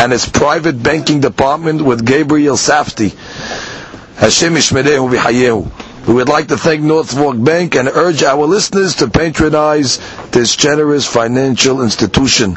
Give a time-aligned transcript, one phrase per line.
[0.00, 3.10] and its private banking department with Gabriel Safti.
[4.16, 6.08] Hashem Ishmerehu V'Hayehu.
[6.08, 9.98] We would like to thank North Bank and urge our listeners to patronize
[10.30, 12.56] this generous financial institution.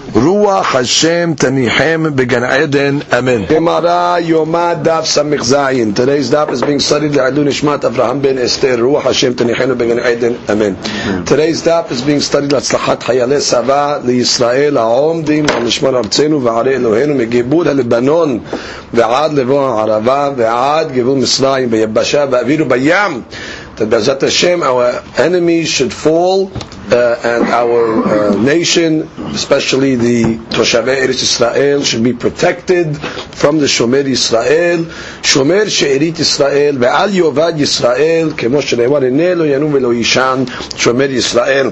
[0.15, 3.45] רוח השם תניחם בגן עדן, אמן.
[3.45, 5.55] גמרא יומא דף ס"ז,
[5.95, 10.33] today's דף is being studied לעדו נשמת אברהם בן אסתר, רוח השם תניחנו בגן עדן,
[10.51, 10.73] אמן.
[11.25, 17.15] today's דף is being studied להצלחת חיילי צבא לישראל העומדים על משמר ארצנו וערי אלוהינו
[17.15, 18.39] מגיבול הלבנון
[18.93, 23.21] ועד לבוא הערבה ועד גבול מצרים ביבשה ואפילו בים
[23.80, 26.50] That Bezat Hashem, our enemies should fall
[26.90, 29.02] uh, and our uh, nation,
[29.34, 34.84] especially the Toshavei Eretz Israel, should be protected from the Shomer Israel.
[35.22, 40.44] Shomer She'erit Israel, Ve'al Yovad Yisrael, כמו שנאמר, הנה לא ינום ולא יישן,
[40.76, 41.70] שומר ישראל,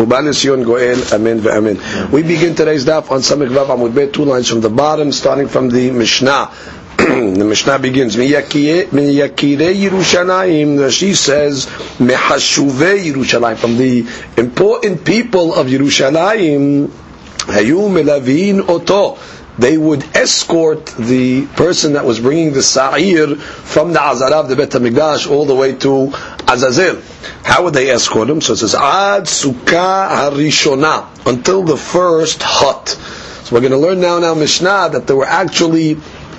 [0.00, 1.74] ובא לציון גואל, אמן ואמן.
[2.12, 5.48] We begin today's daf on Samech Vav Amud Bet, two lines from the bottom, starting
[5.48, 6.50] from the Mishnah.
[7.35, 11.65] the Mishnah begins, Miyakirei Yerushalayim, she says,
[11.97, 14.05] Mehashuvei Yerushalayim, from the
[14.35, 19.17] important people of Yerushalayim, Hayu Melavin Oto,
[19.57, 24.57] they would escort the person that was bringing the sa'ir from the Azara of the
[24.57, 26.11] Bet HaMikdash all the way to
[26.49, 27.01] Azazel.
[27.45, 28.41] How would they escort him?
[28.41, 32.89] So it says, Ad Sukkah Harishona, until the first hut.
[32.89, 35.97] So we're going to learn now in Mishnah that there were actually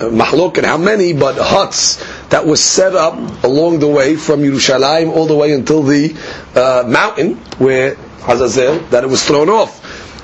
[0.09, 5.09] mahlok and how many, but huts that was set up along the way from Yerushalayim
[5.11, 6.15] all the way until the
[6.55, 9.79] uh, mountain where Hazazel, that it was thrown off.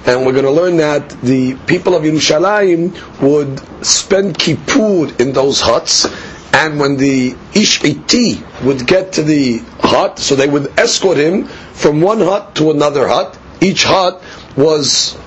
[0.08, 5.60] And we're going to learn that the people of Yerushalayim would spend Kippur in those
[5.60, 6.06] huts,
[6.54, 12.00] and when the Ish'iti would get to the hut, so they would escort him from
[12.02, 13.38] one hut to another hut.
[13.60, 14.24] Each hut
[14.56, 15.18] was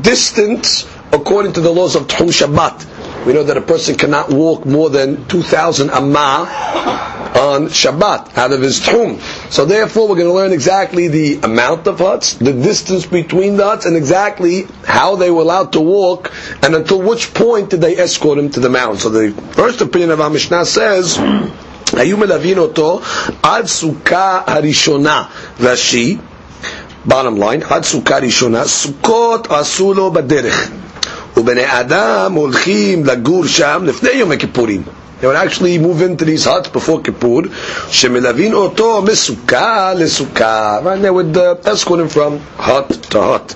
[0.00, 4.65] distant according to the laws of Tchum Shabbat we know that a person cannot walk
[4.65, 6.47] more than 2,000 amma
[7.35, 9.19] on Shabbat out of his tomb.
[9.49, 13.63] So therefore, we're going to learn exactly the amount of huts, the distance between the
[13.65, 17.97] huts, and exactly how they were allowed to walk, and until which point did they
[17.97, 18.99] escort him to the mountain.
[18.99, 21.17] So the first opinion of our Mishnah says,
[21.97, 22.99] היו מלווין אותו
[23.43, 25.23] עד סוכה הראשונה,
[25.59, 26.17] רש"י,
[27.07, 30.69] bottom line, עד סוכה ראשונה, סוכות עשו לו בדרך.
[31.37, 34.81] ובני אדם הולכים לגור שם לפני יום הכיפורים.
[35.23, 37.43] They would actually move into these huts before Kippur,
[37.89, 43.55] שמלווין אותו מסוכה לסוכה, and they would uh, escort him from hut to hut.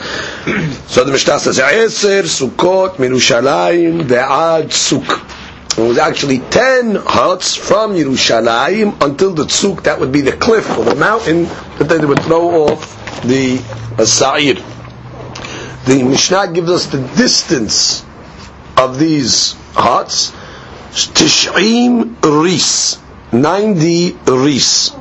[0.87, 5.19] so the Mishnah says, עשר סוכות מירושלים ועד סוק.
[5.77, 10.65] It was actually ten huts from Yerushalayim until the tzuk, that would be the cliff
[10.77, 11.49] or the mountain
[11.79, 12.81] that they would throw off
[13.27, 13.59] the
[13.99, 14.55] uh, sa'ir
[15.86, 18.04] the Mishnah gives us the distance
[18.76, 20.32] of these huts.
[20.92, 22.98] Tish'im ris,
[23.32, 24.92] 90 ris.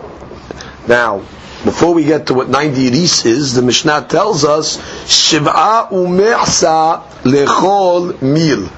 [0.87, 1.19] Now,
[1.63, 8.19] before we get to what 90 ris is, the Mishnah tells us, Shiv'a u'me'sa lechol
[8.21, 8.69] mil.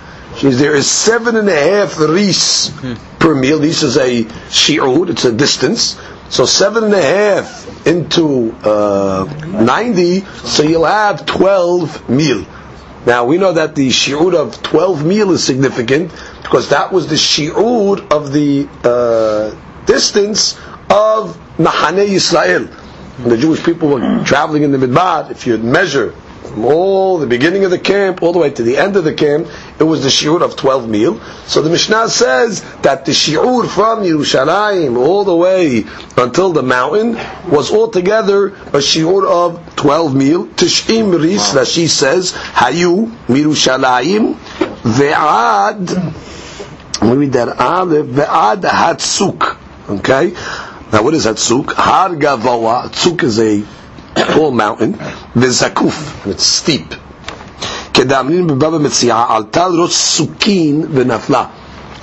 [0.42, 2.96] There is seven and a half ris hmm.
[3.20, 3.60] per meal.
[3.60, 5.98] This is a shi'ud, it's a distance.
[6.30, 12.46] So seven and a half into uh, 90, so you'll have 12 meal.
[13.06, 16.12] Now we know that the shi'ur of 12 meal is significant
[16.42, 20.58] because that was the shi'ur of the uh, distance
[20.90, 22.74] of Mahane Yisrael.
[23.26, 27.64] The Jewish people were traveling in the Midbar, if you measure from all the beginning
[27.64, 29.48] of the camp all the way to the end of the camp,
[29.80, 31.20] it was the shiur of 12 meal.
[31.48, 35.86] So the Mishnah says that the shiur from Yerushalayim all the way
[36.18, 37.16] until the mountain
[37.50, 40.48] was altogether a shiur of 12 meal.
[40.48, 44.36] Tish'im ris, Rashi says, Hayu Mirushalayim
[44.84, 46.14] ve'ad,
[47.02, 49.58] me read that, Aleph, ve'ad hatzuk.
[49.90, 50.34] Okay?
[50.92, 51.74] Now what is hatzuk?
[51.74, 53.64] Har gavawa, tzuk is a
[54.18, 54.94] whole mountain,
[55.36, 56.96] v'zakuf, and it's steep.
[57.94, 60.22] כדאמרין בבבא מציאה, עלתה על ראש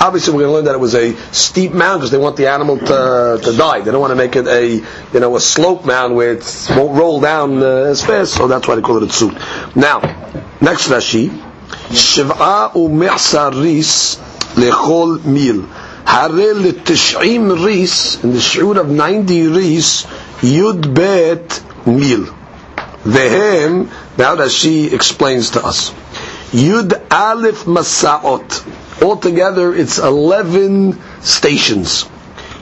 [0.02, 2.46] Obviously, we're going to learn that it was a steep mound because they want the
[2.46, 3.80] animal to, to die.
[3.82, 4.76] They don't want to make it a
[5.12, 8.32] you know a slope mound where it won't roll down uh, as fast.
[8.32, 9.76] So that's why they call it a tzuk.
[9.76, 10.00] Now,
[10.62, 11.28] next Rashi,
[11.92, 13.50] shiva ומחסר
[14.56, 15.66] lechol mil
[16.06, 17.50] harel הרי לתשעים
[18.22, 20.06] in the shiur of 90 riz
[20.42, 22.26] yud bet meal.
[23.04, 25.90] Vehem, now that she explains to us.
[26.52, 29.02] Yud Aleph Masa'ot.
[29.02, 32.04] Altogether, it's 11 stations.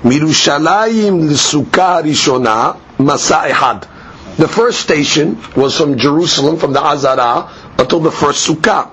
[0.03, 3.89] Mirushalayim L'Sukkah Rishona Masa'ihad.
[4.37, 8.93] The first station was from Jerusalem, from the Azara, until the first Sukkah.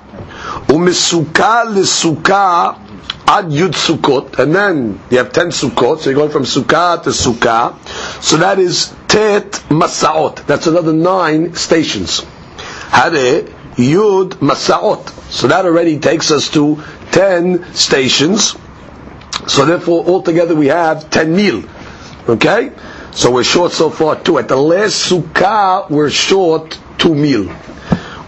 [0.67, 2.84] Umisukah L'Sukkah
[3.27, 7.09] ad Yud Sukkot, and then you have 10 Sukkot, so you're going from Sukkah to
[7.09, 7.75] Sukkah.
[8.23, 10.45] So that is Tet Masaot.
[10.45, 12.19] That's another nine stations.
[12.89, 13.43] Hare
[13.77, 15.09] Yud Masaot.
[15.31, 16.81] So that already takes us to
[17.11, 18.55] 10 stations.
[19.47, 21.63] So therefore, altogether we have 10 mil.
[22.27, 22.71] Okay?
[23.11, 24.39] So we're short so far two.
[24.39, 27.45] At the last sukkah, we're short two mil.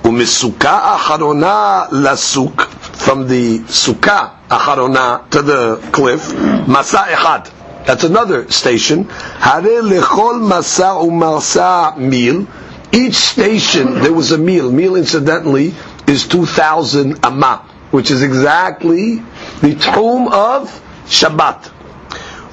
[0.03, 2.76] Umisukah acharona lasuk.
[3.07, 6.27] From the sukkah acharona to the cliff,
[6.67, 7.85] masa echad.
[7.85, 9.05] That's another station.
[9.05, 12.45] Hare lechol masa umarsa mil.
[12.91, 14.69] Each station there was a meal.
[14.69, 15.73] Meal, incidentally,
[16.05, 19.23] is 2,000 amma, which is exactly
[19.61, 20.67] the tomb of
[21.05, 21.71] Shabbat.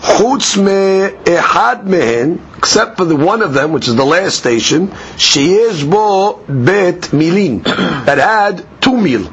[0.03, 4.87] Chutz me ehad mehen, except for the one of them, which is the last station,
[5.19, 7.65] sheyesh bo bet milin,
[8.07, 9.29] that had two mil.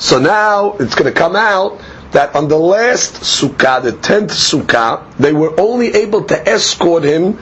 [0.00, 1.78] So now it's going to come out
[2.12, 7.38] that on the last sukkah, the tenth sukkah, they were only able to escort him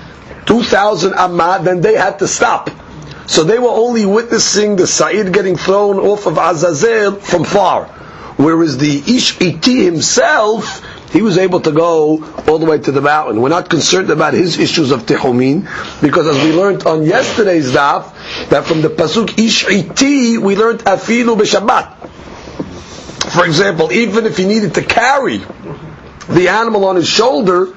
[0.47, 2.69] 2,000 amma, then they had to stop.
[3.29, 7.85] So they were only witnessing the Sa'ir getting thrown off of Azazel from far.
[8.37, 10.83] Whereas the Ish Iti himself,
[11.13, 13.41] he was able to go all the way to the mountain.
[13.41, 15.63] We're not concerned about his issues of Tehumin,
[16.01, 20.81] because as we learned on yesterday's daf, that from the Pasuk Ish Iti, we learned
[20.81, 22.18] Afilu B'Shabbat.
[23.31, 25.39] For example, even if he needed to carry
[26.29, 27.75] the animal on his shoulder,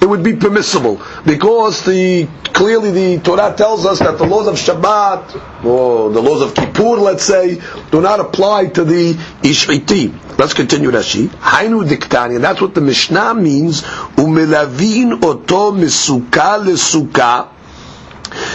[0.00, 4.54] it would be permissible because the clearly the Torah tells us that the laws of
[4.54, 7.60] Shabbat or the laws of Kippur, let's say,
[7.90, 10.38] do not apply to the Ishiti.
[10.38, 11.28] Let's continue Rashi.
[11.28, 13.82] Hainu diktani, that's what the Mishnah means.
[13.82, 17.48] Umelavin oto misuka lesuka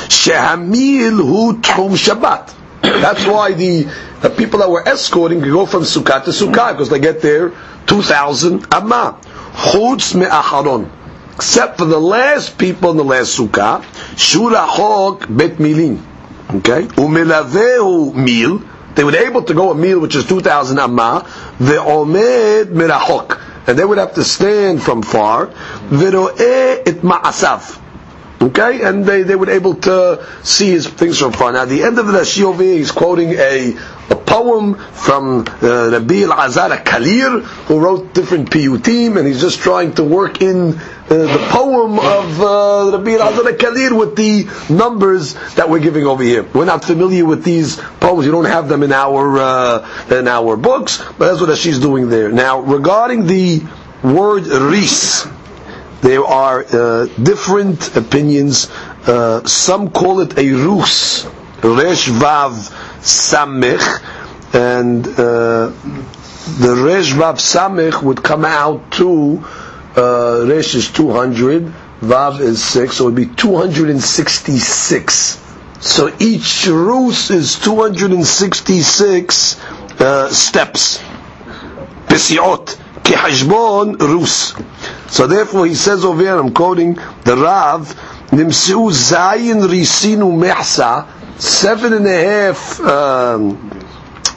[0.07, 2.60] shehamil hu tchum Shabbat.
[2.81, 3.83] That's why the,
[4.21, 7.53] the people that were escorting could go from Sukkah to Sukkah because they get there
[7.87, 9.19] 2,000 amma.
[9.53, 10.89] Chutz me'acharon
[11.41, 13.81] except for the last people in the last sukkah,
[14.13, 15.99] shura chok bet milin.
[16.57, 18.61] Okay, umilavehu mil.
[18.93, 21.25] They were able to go a meal which is two thousand amma.
[21.59, 25.47] The omed mirachok, and they would have to stand from far.
[25.89, 27.79] Veroe it ma'asav.
[28.41, 31.51] Okay, and they, they were able to see his things from far.
[31.51, 33.77] Now, at the end of the Rashi over here, he's quoting a,
[34.09, 39.93] a poem from uh, Rabbi Elazar Kalir, who wrote different piyutim, and he's just trying
[39.93, 40.73] to work in uh,
[41.07, 46.41] the poem of uh, Rabbi Elazar Kalir with the numbers that we're giving over here.
[46.41, 48.25] We're not familiar with these poems.
[48.25, 52.10] You don't have them in our uh, in our books, but that's what Rashi's doing
[52.10, 52.31] there.
[52.31, 53.62] Now, regarding the
[54.03, 55.27] word ris,
[56.01, 58.70] there are uh, different opinions.
[59.05, 61.25] Uh, some call it a rus,
[61.63, 64.01] resh vav samich,
[64.53, 65.70] and uh,
[66.60, 69.43] the resh vav samich would come out to
[69.96, 75.38] uh, resh is 200, vav is 6, so it would be 266.
[75.81, 79.60] So each rus is 266
[80.00, 81.00] uh, steps.
[82.08, 84.53] Pesiot, kihashbon rus.
[85.13, 87.88] So therefore he says over here, I'm quoting the Rav,
[88.31, 91.08] Nimsiu Zayin Risinu Mehsa,
[91.39, 93.70] seven and a half um,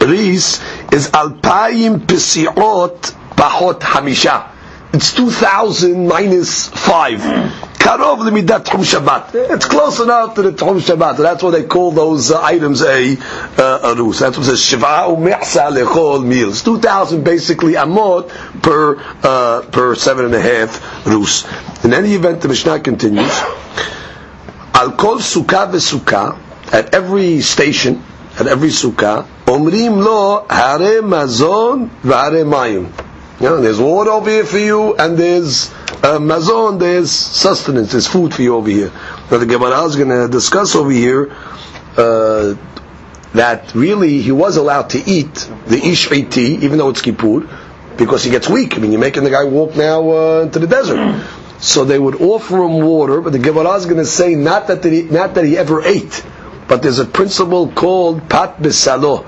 [0.00, 0.60] ris
[0.92, 3.00] is Alpayim Pesiot
[3.36, 4.50] Pahot Hamisha.
[4.92, 7.63] It's 2,000 minus 5.
[7.84, 9.34] Karov limidat Tchum Shabbat.
[9.34, 11.18] It's close enough to the Tchum Shabbat.
[11.18, 13.12] That's why they call those uh, items a,
[13.58, 13.94] uh.
[13.94, 16.62] That's what says, Shiva u'me'sa lechol meals.
[16.62, 18.30] 2,000 basically amot
[18.62, 21.44] per, uh, per seven and a half rus.
[21.84, 23.38] In any event, the Mishnah continues,
[24.72, 26.38] Al kol sukkah ve'sukkah,
[26.72, 28.02] at every station,
[28.40, 32.90] at every sukkah, omrim lo hare mazon v'hare mayim.
[33.40, 35.70] Know, there's water over here for you, and there's
[36.04, 38.92] uh, mazon, there's sustenance, there's food for you over here.
[39.30, 41.34] Now the Gemara is going to discuss over here
[41.96, 42.54] uh,
[43.32, 45.34] that really he was allowed to eat
[45.66, 47.48] the ish iti, even though it's kippur,
[47.96, 48.76] because he gets weak.
[48.76, 51.24] I mean, you're making the guy walk now uh, into the desert.
[51.58, 54.84] So they would offer him water, but the Gemara is going to say not that
[54.84, 56.22] he, not that he ever ate,
[56.68, 59.24] but there's a principle called pat besalo,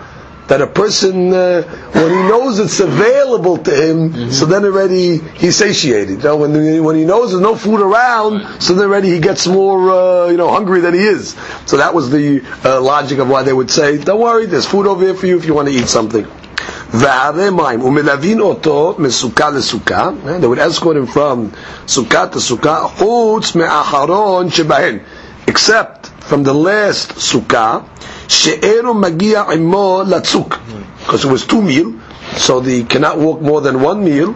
[0.48, 1.62] that a person uh,
[1.94, 4.32] when he knows it's available to him, mm-hmm.
[4.32, 6.18] so then already he's satiated.
[6.18, 9.48] You know, when when he knows there's no food around, so then already he gets
[9.48, 11.38] more uh, you know hungry than he is.
[11.68, 14.88] So that was the uh, logic of why they would say, "Don't worry, there's food
[14.88, 16.28] over here for you if you want to eat something."
[16.94, 20.10] והרי מים, ומלווין אותו מסוכה לסוכה,
[20.42, 21.56] they would escort him from
[21.88, 24.98] סוכה to סוכה, חוץ מאחרון שבהן,
[25.48, 27.80] except from the last סוכה,
[28.29, 30.59] She'eru magia imo latzuk.
[30.99, 31.95] Because it was two meal,
[32.37, 34.35] so they cannot walk more than one meal.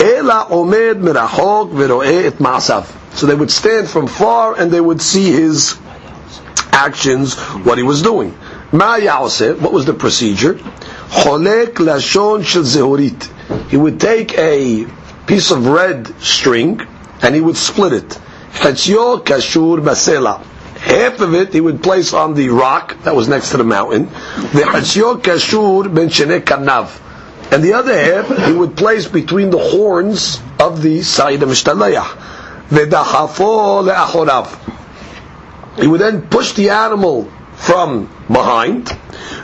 [0.00, 2.86] Ela omed merachok veroe et ma'asav.
[3.14, 5.78] So they would stand from far and they would see his
[6.72, 8.36] actions, what he was doing.
[8.72, 10.54] Ma what was the procedure?
[10.54, 13.70] Cholek lashon shel zehorit.
[13.70, 14.86] He would take a
[15.26, 16.80] piece of red string
[17.22, 18.08] and he would split it.
[18.54, 20.44] Chetzio kashur basela
[20.86, 24.06] Half of it he would place on the rock that was next to the mountain.
[24.06, 24.62] The.
[27.50, 31.02] And the other half he would place between the horns of the
[31.42, 32.06] of Mishtalayah.
[35.80, 37.24] He would then push the animal
[37.54, 38.88] from behind.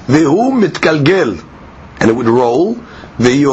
[0.06, 0.16] And
[2.10, 2.74] it would roll
[3.18, 3.44] the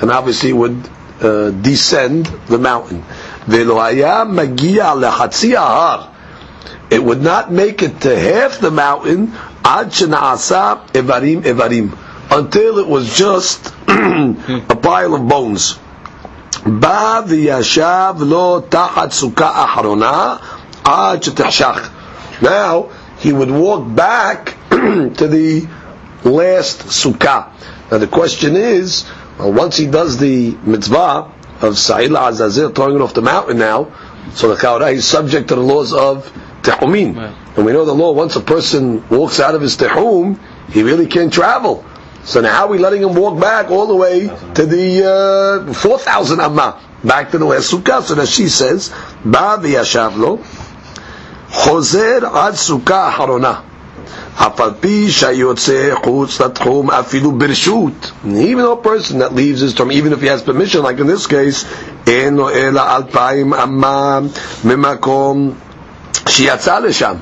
[0.00, 0.88] and obviously would
[1.22, 3.02] uh, descend the mountain.
[6.94, 9.32] It would not make it to half the mountain
[9.64, 11.98] evarim evarim
[12.30, 15.76] until it was just a pile of bones.
[16.64, 17.24] Now
[23.18, 25.68] he would walk back to the
[26.22, 27.50] last sukkah.
[27.90, 29.04] Now the question is,
[29.36, 33.92] well, once he does the mitzvah of Sa'ir Azazel, throwing it off the mountain now,
[34.34, 36.30] so the Kaura is subject to the laws of
[36.63, 37.17] Tehumin.
[37.55, 40.37] And we know the law, once a person walks out of his Tehum,
[40.71, 41.85] he really can't travel.
[42.23, 45.73] So now how are we letting him walk back all the way to the uh,
[45.73, 48.01] 4,000 Amma, back to the last Sukkah?
[48.03, 48.89] So that she says,
[49.23, 50.43] Ba v'yashavlo,
[51.49, 53.65] Chozer ad Sukkah harona.
[54.35, 59.91] אף על פי שהיוצא חוץ לתחום אפילו ברשות, even a person that leaves his term,
[59.91, 61.65] even if he has permission, like in this case,
[62.07, 64.19] אין לו אלא אלפיים אמה
[64.63, 65.51] ממקום
[66.27, 67.13] שיצא לשם.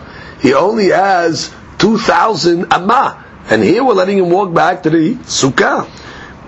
[0.42, 3.10] He only has 2,000 אמה.
[3.50, 5.80] And here we're letting him walk back to the סוכה.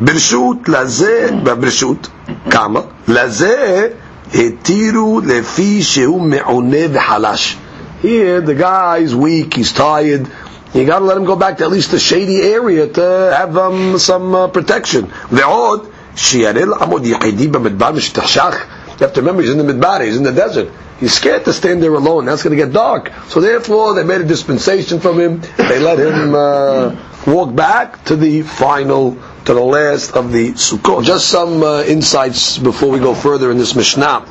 [0.01, 2.07] ברשות לזה, ברשות,
[2.51, 2.79] כמה?
[3.07, 3.87] לזה
[4.33, 7.57] התירו לפי שהוא מעונה וחלש.
[8.03, 10.27] Here the guy is weak, he's tired,
[10.73, 13.01] you got to let him go back to at least a shady area to
[13.37, 15.05] have um, some uh, protection.
[15.31, 18.55] ועוד, שיראה לעמוד יחידי במדבר משתחשך.
[19.04, 20.72] You have to remember, he's in the midbar, he's in the desert.
[20.98, 22.24] He's scared to stand there alone.
[22.24, 23.12] That's going to get dark.
[23.28, 25.42] So therefore, they made a dispensation from him.
[25.58, 26.96] They let him uh,
[27.26, 31.04] walk back to the final, to the last of the Sukkot.
[31.04, 34.24] Just some uh, insights before we go further in this Mishnah.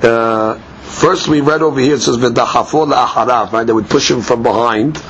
[0.00, 3.64] Uh, first, we read over here, it says, right?
[3.66, 5.02] They would push him from behind.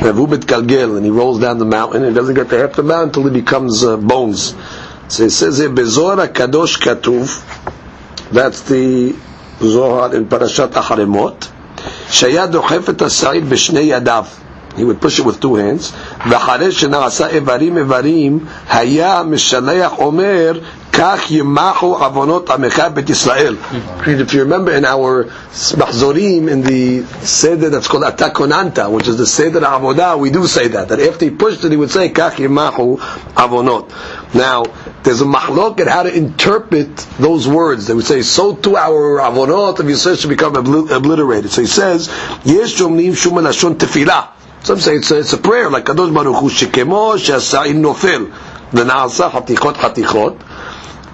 [0.00, 3.24] And he rolls down the mountain, and he doesn't get to half the mountain until
[3.24, 4.54] he becomes uh, bones.
[5.08, 7.57] So it says here, Bezora Kadosh Katuv,
[8.32, 9.14] that's the
[9.60, 11.52] Zohar in Parashat Aharei Mot.
[12.08, 14.44] Shaya dochef et ha-sa'ir yadav.
[14.76, 15.90] He would push it with two hands.
[15.90, 20.60] V'charei shena asa evarim evarim, haya mishaleach omer,
[20.92, 23.56] kach yimachu avonot amecha bet Yisrael.
[24.06, 29.16] If you remember in our Mahzorim, in the Seder that's called Atah Konanta, which is
[29.16, 30.88] the Seder Avodah, we do say that.
[30.88, 34.34] That after he pushed it, he would say, kach yimachu avonot.
[34.34, 34.62] Now,
[35.08, 37.86] there's a machlok at how to interpret those words.
[37.86, 41.50] They would say, so too our avonot of Yisrael should become obliterated.
[41.50, 42.08] So he says,
[42.44, 44.28] Yesh Shomnim shuman ashon tefillah.
[44.66, 48.70] Some say it's a, it's a prayer, like Kadosh Baruch Hu shekemo shasa'in nofel.
[48.70, 50.42] Then asa hatichot hatichot.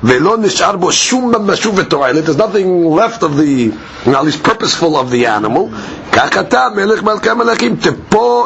[0.04, 3.72] ולא נשאר בו שום משוב ותועלת, there's nothing left of the,
[4.08, 5.68] at least purposeful of the animal,
[6.12, 7.76] כך אתה מלך מלכי המלכים,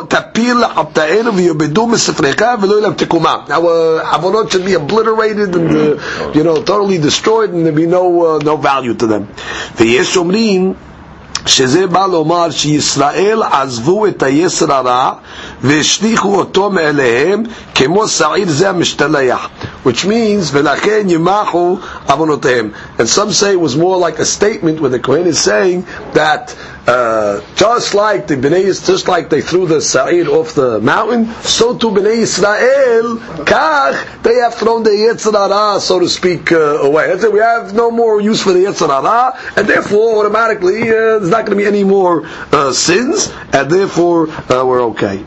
[0.07, 3.35] תפיל לחטאינו ויאבדו מספריך ולא יהיה להם תקומה.
[3.47, 7.85] Now uh, עוונות should be obliterated and uh, you know, totally destroyed and there be
[7.85, 8.03] no,
[8.35, 9.23] uh, no value to them.
[9.79, 10.73] ויש אומרים
[11.48, 15.12] שזה בא לומר שישראל עזבו את היסר הרע
[15.62, 17.42] והשליכו אותו מאליהם
[17.74, 19.48] כמו שעיר זה המשתלח
[19.84, 22.74] which means v'lachen yimachu avonoteim.
[22.98, 26.54] And some say it was more like a statement where the Kohen is saying that
[26.87, 31.77] uh, just like the Bnei just like they threw the Sa'ir off the mountain, so
[31.77, 37.07] too Bnei Israel, kach, they have thrown the Yetzirah, so to speak, uh, away.
[37.07, 41.29] That's it, we have no more use for the Yetzirah, and therefore, automatically, uh, there's
[41.29, 45.25] not going to be any more uh, sins, and therefore, uh, we're okay.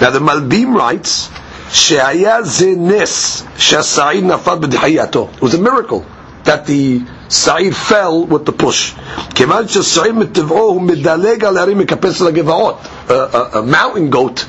[0.00, 1.28] Now the Malbim writes,
[1.70, 5.28] שהיה זה נס שהסעיר נפל בדחייתו.
[5.36, 6.04] It was a miracle
[6.44, 7.02] that the
[7.33, 8.93] Sa'id fell with the push.
[9.35, 12.77] כיוון שסעיר מטבעו הוא מדלג על הרים מקפץ לגבעות.
[13.09, 14.45] A mountain goat,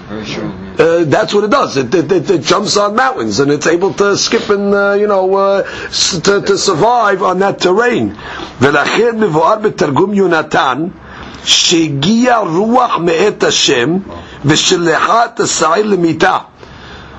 [0.79, 1.77] uh, that's what it does.
[1.79, 5.07] It, it, it, it, jumps on mountains and it's able to skip and, uh, you
[5.07, 5.63] know, uh,
[6.27, 8.17] to, to survive on that terrain.
[8.61, 10.85] ולכן מבואר בתרגום יונתן
[11.45, 13.97] שהגיע רוח מאת השם
[14.45, 16.39] ושלחה את השעיר למיתה.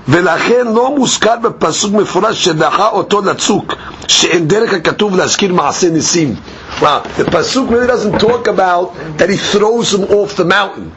[0.07, 3.73] ולכן לא מוזכר בפסוק מפורש שדחה אותו לצוק,
[4.06, 6.34] שאין דרך הכתוב להזכיר מעשה ניסים.
[6.80, 10.90] Wow, the pasuk really doesn't talk about that he throws him off the mountain.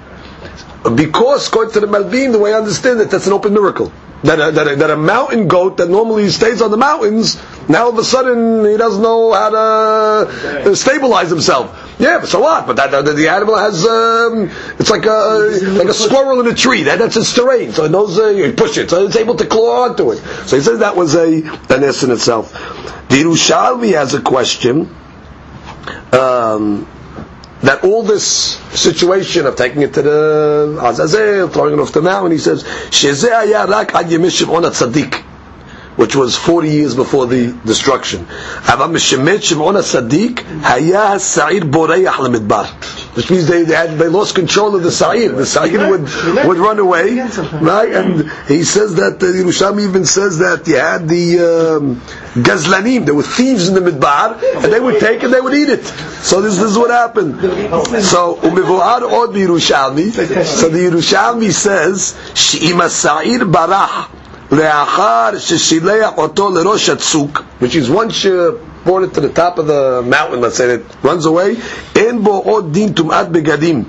[0.95, 3.91] Because, according to the Malbim, the way I understand it, that's an open miracle.
[4.23, 7.83] That a, that, a, that a mountain goat that normally stays on the mountains, now
[7.85, 9.49] all of a sudden he doesn't know how
[10.63, 11.86] to stabilize himself.
[11.98, 12.66] Yeah, but so what?
[12.66, 16.54] But that, the, the animal has um, it's like a like a squirrel in a
[16.54, 16.84] tree.
[16.84, 17.72] That, that's its terrain.
[17.72, 20.18] So it knows uh, you push it, so it's able to claw onto it.
[20.46, 21.42] So he says that was a
[21.74, 22.52] an S in itself.
[22.52, 24.94] The Yerushalmi has a question.
[26.12, 26.86] Um,
[27.62, 28.26] that all this
[28.78, 33.68] situation of taking it to the Azazel, throwing it off the mountain, he says, "Shezeh
[33.68, 35.24] rak ad yemishim on tzaddik."
[35.98, 38.20] Which was 40 years before the destruction.
[43.14, 45.30] Which means they, they, had, they lost control of the Sa'ir.
[45.34, 47.16] The Sa'ir would, would run away,
[47.60, 47.92] right?
[47.92, 51.40] And he says that, the uh, Yerushalmi even says that you had the
[51.80, 51.96] um,
[52.44, 55.68] Gazlanim, there were thieves in the Midbar, and they would take it, they would eat
[55.68, 55.84] it.
[55.84, 57.40] So this, this is what happened.
[58.04, 60.12] So, Umivu'ar od Yerushalmi,
[60.44, 64.08] so the Yerushalmi says, She'ima Sa'ir barah,
[64.51, 69.67] לאחר ששילח אותו לראש הצוק, which is once you brought it to the top of
[69.67, 71.55] the mountain, let's say, it runs away,
[71.95, 73.83] אין בו עוד דין טומאת בגדים.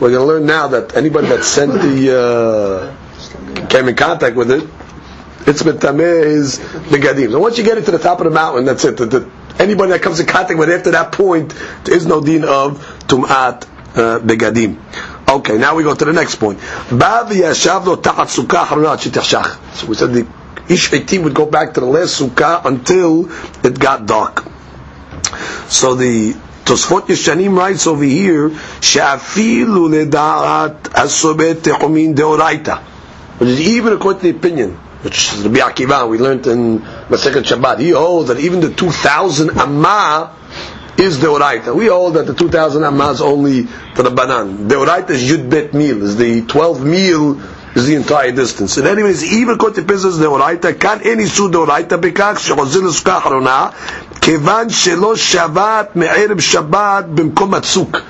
[0.00, 4.50] We're going to learn now that anybody that sent the, uh, came in contact with
[4.50, 4.62] it,
[5.46, 7.30] it's metameh is begadim.
[7.32, 8.96] So once you get it to the top of the mountain, that's it.
[8.96, 11.54] The, the, anybody that comes in contact with it after that point,
[11.84, 12.78] there is no din of
[13.08, 14.78] tumat uh, begadim.
[15.27, 16.59] Okay, now we go to the next point.
[16.59, 16.95] So
[19.87, 20.27] we said the
[20.67, 23.29] each team would go back to the last sukkah until
[23.65, 24.45] it got dark.
[25.67, 26.33] So the
[26.65, 32.79] Tosfot Yeshanim writes over here, "She'afilu ledaat asobet deoraita,"
[33.37, 37.43] which is even according to the opinion, which is Rabbi Akiva, we learned in Masechet
[37.43, 37.79] Shabbat.
[37.79, 40.31] He holds that even the two thousand amma
[40.98, 41.74] is the Oraita.
[41.74, 43.62] We hold that the 2,000 Ammah is only
[43.94, 44.68] for the Banan.
[44.68, 47.40] The Oraita is Yud Bet Mil, is the 12 mil
[47.74, 48.76] is the entire distance.
[48.76, 53.14] And anyways, even according to Pizzas the Oraita, כאן אין איסור דאורייתא בכך שחוזר לסוכה
[53.14, 53.68] האחרונה,
[54.20, 58.00] כיוון שלא שבת מערב שבת במקום הצוק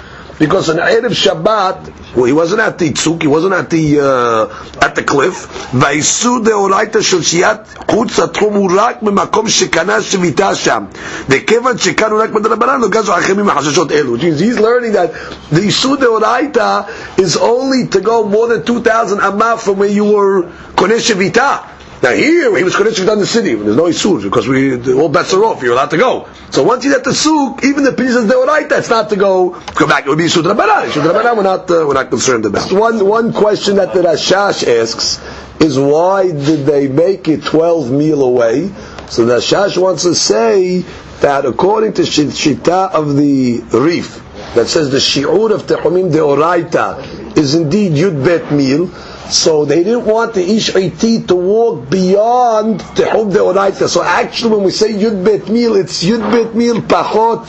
[0.41, 4.85] because on Erev Shabbat, well, he wasn't at the tzuk, he wasn't at the uh,
[4.85, 5.47] at the cliff.
[5.71, 10.85] Vaisu deoraita shel shiat chutz atchum הוא רק במקום שקנה שביתה שם.
[11.29, 14.17] וכיוון שכאן הוא רק מדרבנן, לא גזו אחרים מחששות אלו.
[14.17, 15.13] Which means he's learning that
[15.53, 20.47] the איסור deoraita is only to go more than 2,000 amah from where you were
[20.75, 21.57] קונה שביתה.
[22.04, 23.56] Now here, he was connected on the city.
[23.56, 25.64] There's no isur because we all bets are off.
[25.64, 26.28] You're allowed to go.
[26.52, 28.68] So once he's at the souk, even the pieces they were right.
[28.68, 29.52] That's not to go.
[29.52, 30.06] Come back.
[30.06, 30.90] It would be isur drabanan.
[30.90, 31.38] Isur drabanan.
[31.38, 31.72] We're not.
[31.72, 32.72] Uh, we're not concerned about.
[32.72, 35.20] One one question that the Rashash asks
[35.60, 38.70] is why did they make it 12 meal away?
[39.10, 40.82] So the Rashash wants to say
[41.22, 44.22] that according to Shita of the Rif,
[44.56, 48.92] that says the Shi'ur of Tehumim Deoraita is indeed Yud Bet Mil.
[49.30, 53.88] So they didn't want the Ish to walk beyond Tehub Deoraita.
[53.88, 57.46] So actually when we say Yud Bet Mil, it's Yud Bet Mil Pachot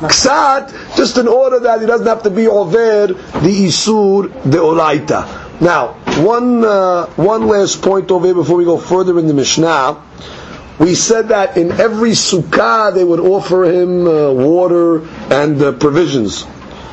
[0.00, 5.60] Ksat, just in order that he doesn't have to be over the Isur Deoraita.
[5.60, 5.88] Now,
[6.24, 10.02] one, uh, one last point over here before we go further in the Mishnah.
[10.78, 16.46] We said that in every sukkah they would offer him uh, water and uh, provisions.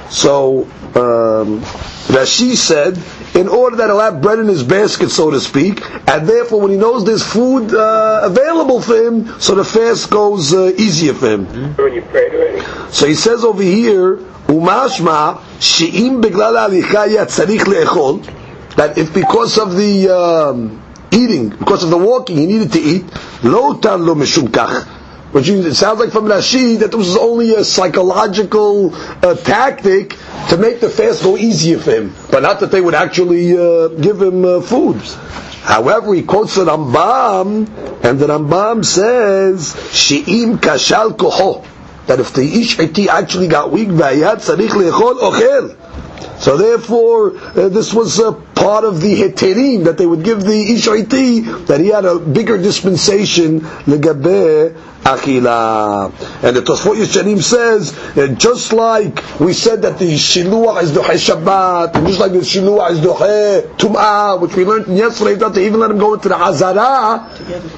[0.10, 1.62] So um,
[2.10, 2.97] Rashi said
[3.36, 6.71] in order that he'll have bread in his basket, so to speak, and therefore when
[6.71, 11.29] he knows there's food uh, available for him, so the fast goes uh, easier for
[11.29, 11.75] him.
[11.75, 12.91] When you prayed already.
[12.91, 18.25] So he says over here, umashma she'im beglal alicha tzarich le'echol,
[18.75, 23.05] that if because of the um, eating, because of the walking, he needed to eat,
[23.43, 24.96] lo tar lo mishum kach.
[25.32, 30.16] Which it sounds like from Rashi that this was only a psychological uh, tactic
[30.50, 33.90] to make the fast go easier for him, but not that they would actually uh,
[33.90, 34.62] give him uh.
[35.63, 37.68] However, he quotes the Rambam,
[38.06, 41.66] and the Rambam says, "She'im kashal koho,"
[42.08, 43.90] that if the ish actually got weak.
[46.40, 50.72] So therefore, uh, this was a part of the heterim that they would give the
[50.76, 54.76] ishaiti that he had a bigger dispensation legabe
[55.08, 56.12] achila.
[56.43, 57.93] And the Tosfot Yeshanim says
[58.38, 62.91] just like we said that the shiluah is dohe Shabbat, and just like the shiluah
[62.91, 66.36] is dohe tum'ah, which we learned yesterday, that they even let him go into the
[66.36, 67.30] hazara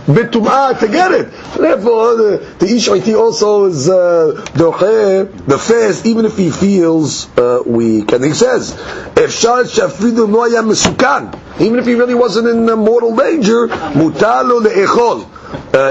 [0.05, 1.31] bitum'ah to get it.
[1.57, 8.11] Therefore, the, the ishaiti also is uh, the fast, even if he feels uh, weak.
[8.11, 8.73] And he says,
[9.17, 15.24] if shal shafidu no mesukan, even if he really wasn't in mortal danger, mutalo le'echol.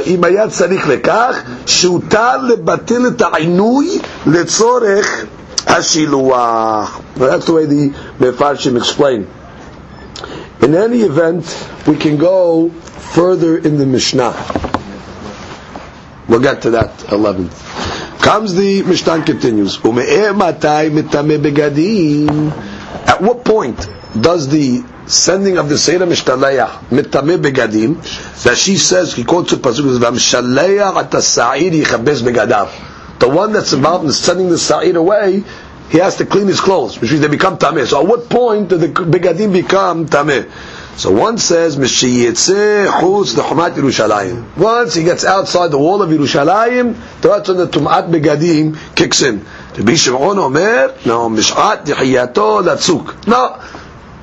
[0.08, 5.26] אם היה צריך לכך, שהותר לבטל את העינוי לצורך
[5.68, 7.00] השילוח.
[7.18, 9.28] That's the way the Mefarshim explain.
[10.62, 11.46] In any event,
[11.88, 12.70] we can go
[13.16, 14.34] further in the Mishnah.
[16.28, 17.52] We'll get to that 11th.
[18.22, 19.76] Comes the Mishnah continues.
[23.06, 29.15] At what point does the sending of the Seira Mishtaleach mitame begadim that she says
[29.15, 33.19] he quotes the pasuk is v'amshaleach at sa'ir yichabes begadav.
[33.19, 35.45] The one that's involved in sending the sa'ir away,
[35.91, 37.87] he has to clean his clothes, which means they become tameh.
[37.87, 40.51] So at what point do the begadim become tameh?
[40.99, 44.57] So one says Mishiyetze chutz lechumat Yerushalayim.
[44.57, 49.47] Once he gets outside the wall of Yerushalayim, that's when the tumat begadim kicks in.
[49.77, 53.29] Rabbi Shimon Omer, no, mishat dihiyato latzuk.
[53.29, 53.61] No,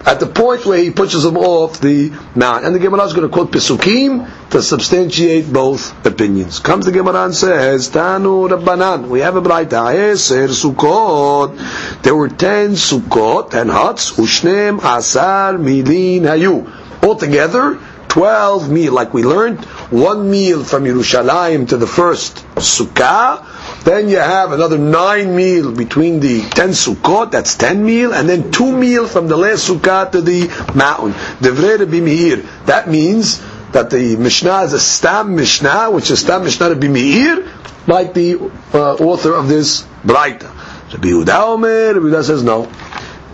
[0.05, 2.63] at the point where he pushes him off the mount.
[2.63, 6.59] And the Gemara is going to quote Pesukim to substantiate both opinions.
[6.59, 12.03] Comes the Gemara and says, Tanu Rabbanan, we have a Braita, Eser Sukkot.
[12.03, 16.71] There were ten Sukkot, and huts, Ushnem Asar Milin Hayu.
[17.03, 23.43] Altogether, 12 meal, like we learned, one meal from Yerushalayim to the first Sukkah,
[23.85, 28.51] then you have another nine meal between the ten sukkot, that's ten meal, and then
[28.51, 31.13] two meal from the last sukkah to the mountain.
[31.39, 32.65] Devrei Rabbi.
[32.65, 33.39] That means
[33.73, 37.47] that the Mishnah is a Stam Mishnah, which is Stam Mishnah Rabbi Meir,
[37.85, 40.49] like the uh, author of this Braita.
[40.91, 42.65] Rabbi Yehuda Rabbi Yehuda says no.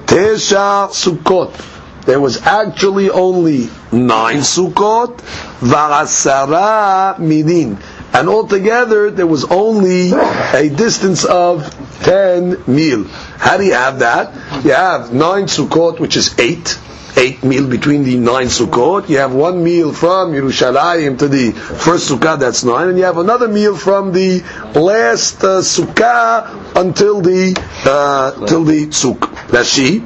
[0.05, 1.69] Tesha Sukkot.
[2.05, 5.19] There was actually only nine Sukkot,
[5.61, 7.81] Varasara Midin
[8.13, 11.63] and altogether there was only a distance of
[12.03, 13.05] 10 mil.
[13.05, 14.33] How do you have that?
[14.65, 16.79] You have 9 sukkot, which is 8,
[17.15, 19.07] 8 mil between the 9 sukkot.
[19.09, 23.17] You have one meal from Yerushalayim to the first sukkah, that's 9, and you have
[23.17, 24.41] another meal from the
[24.75, 29.49] last uh, sukkah until the, uh, till the sukkah.
[29.49, 30.03] That's she.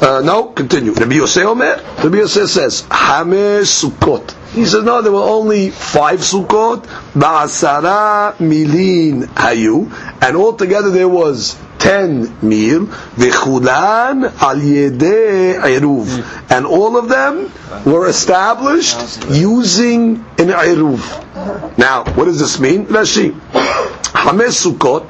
[0.00, 0.92] Uh, no, continue.
[0.92, 4.34] Rabbi Yosef Omer, Rabbi Yosef says, Hamesh Sukkot.
[4.52, 11.56] He says, no, there were only five Sukkot, Ba'asara milin hayu, and altogether there was
[11.78, 16.50] ten mil, v'chulan al yedeh eruv.
[16.50, 17.52] And all of them
[17.84, 21.78] were established using an eruv.
[21.78, 22.86] Now, what does this mean?
[22.86, 23.38] Rashi.
[24.12, 25.06] Hamesh Sukkot.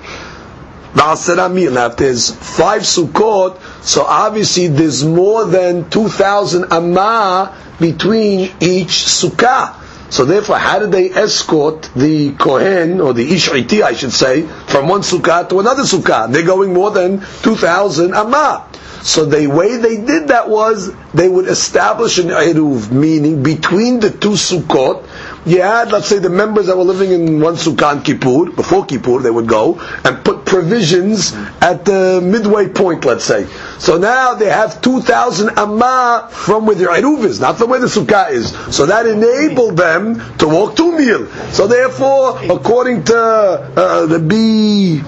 [0.95, 9.75] Now, if there's five Sukkot, so obviously there's more than 2,000 amma between each sukkah.
[10.11, 14.89] So therefore, how did they escort the Kohen, or the Ish'iti, I should say, from
[14.89, 16.33] one sukkah to another sukkah?
[16.33, 18.67] They're going more than 2,000 amma.
[19.03, 24.11] So the way they did that was, they would establish an Eruv, meaning between the
[24.11, 25.05] two sukkot,
[25.47, 28.85] you had, let's say, the members that were living in one sukkah on Kippur, before
[28.87, 33.47] Kippur, they would go and put provisions at the midway point, let's say.
[33.79, 37.87] So now they have 2,000 amma from where their Eruv is, not from where the
[37.87, 38.51] sukkah is.
[38.75, 41.27] So that enabled them to walk two mil.
[41.53, 45.01] So therefore, according to uh, the B,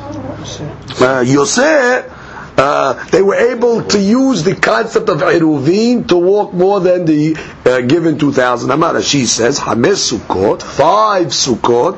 [1.05, 2.20] uh, Yosef,
[2.61, 7.35] uh, they were able to use the concept of Eruvin to walk more than the
[7.65, 9.03] uh, given 2,000 Amara.
[9.03, 11.97] She says, Hames Sukkot, five Sukkot,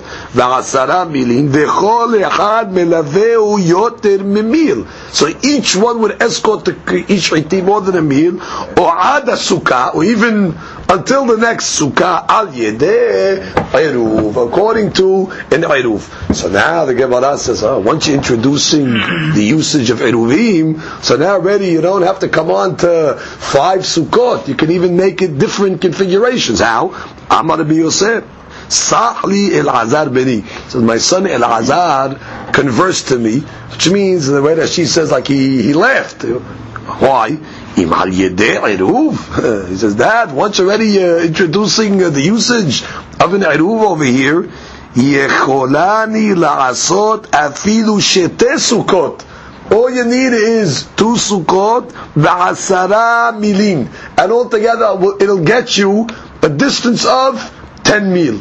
[2.22, 4.87] echad melaveu yoter mimil.
[5.12, 9.94] So each one would escort the, each iti more than a meal, or ad sukkah,
[9.94, 10.53] or even
[10.92, 13.40] until the next sukkah al yedeh
[13.72, 16.35] eruv, according to an eruv.
[16.35, 18.85] So now the Gemara says, oh, once you're introducing
[19.35, 23.81] the usage of eruvim, so now already you don't have to come on to five
[23.81, 24.48] sukkot.
[24.48, 26.61] You can even make it different configurations.
[26.61, 26.90] How?
[27.31, 28.24] Amar Yosef.
[28.68, 30.44] Sahli El Beni.
[30.68, 32.14] So my son El Azar
[32.52, 36.22] conversed to me, which means the way that she says, like he, he laughed.
[36.22, 37.38] Why?
[39.68, 42.83] He says that once already uh, introducing uh, the usage
[43.21, 44.51] of an eruv over here.
[44.95, 49.25] Yecholani laasot afilu shete sukot.
[49.71, 56.07] All you need is two sukot v'asara milin, and altogether it'll get you
[56.42, 57.40] a distance of
[57.83, 58.40] ten mil.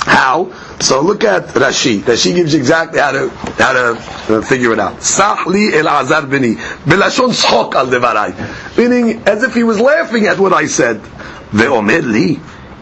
[0.00, 0.44] How?
[0.80, 2.00] So look at Rashi.
[2.00, 4.96] Rashi gives you exactly how to how to uh, figure it out.
[4.98, 10.38] Sahli el azar bini belashon schok al devarai, meaning as if he was laughing at
[10.38, 11.00] what I said.
[11.52, 12.38] Ve'omer li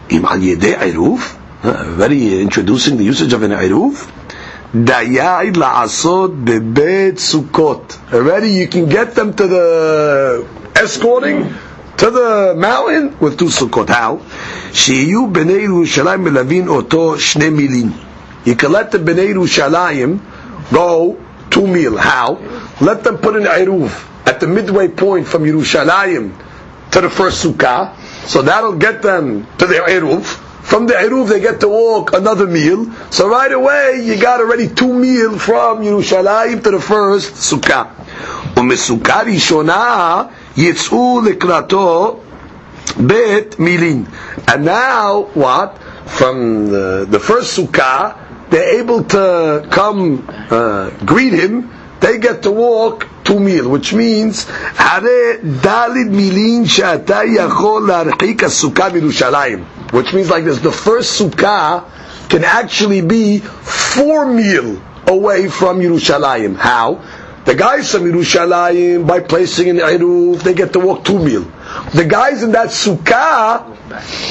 [0.09, 1.41] im al yedei iruv.
[1.95, 4.11] Very introducing the usage of an iruv.
[4.73, 8.13] Dayai la'asod bebet sukkot.
[8.13, 11.45] Already you can get them to the escorting
[12.00, 13.88] to the mountain with two sukkot.
[13.88, 14.18] How?
[14.72, 17.92] שיהיו בני ירושלים מלווין אותו שני מילים.
[18.46, 20.18] You can let the בני ירושלים
[20.72, 21.16] go
[21.50, 21.98] two mil.
[21.98, 22.38] How?
[22.80, 23.90] Let them put an eruv
[24.26, 26.32] at the midway point from Yerushalayim
[26.92, 27.94] to the first sukkah.
[28.26, 30.24] So that'll get them to the eruv.
[30.24, 32.86] From the eruv they get to walk another meal.
[33.10, 37.88] So right away you got already two meal from Yerushalayim to the first sukkah.
[38.56, 40.22] ומסוכה ראשונה
[40.56, 42.20] יצאו לקראתו
[42.96, 44.06] bet milin.
[44.46, 45.78] And now what?
[46.06, 48.16] From the, the first sukkah,
[48.50, 51.70] they're able to come uh, greet him.
[52.00, 54.46] They get to walk two mil, which means
[54.76, 59.64] הרי דלת מילין שאתה יכול להרחיק הסוכה מירושלים.
[59.92, 61.84] Which means like this, the first sukkah
[62.28, 66.56] can actually be four mil away from Yerushalayim.
[66.56, 67.00] How?
[67.45, 71.45] The guys from Yerushalayim, by placing in Eruv, they get to walk two mil
[71.93, 73.75] the guys in that sukkah,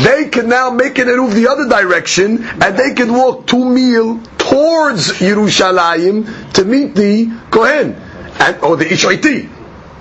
[0.05, 4.21] they can now make an eruv the other direction, and they can walk two mil
[4.39, 7.95] towards Yerushalayim to meet the Kohen
[8.41, 9.51] and or the Ishaiti.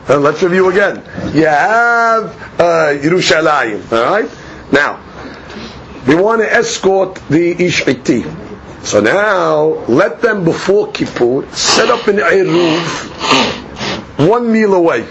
[0.10, 0.98] Uh, let's review again.
[1.34, 4.30] You have uh, Yerushalayim, all right?
[4.72, 5.00] Now,
[6.08, 8.43] we want to escort the Ishaiti.
[8.84, 13.14] So now, let them before Kippur set up an eruv
[14.18, 15.08] one meal away.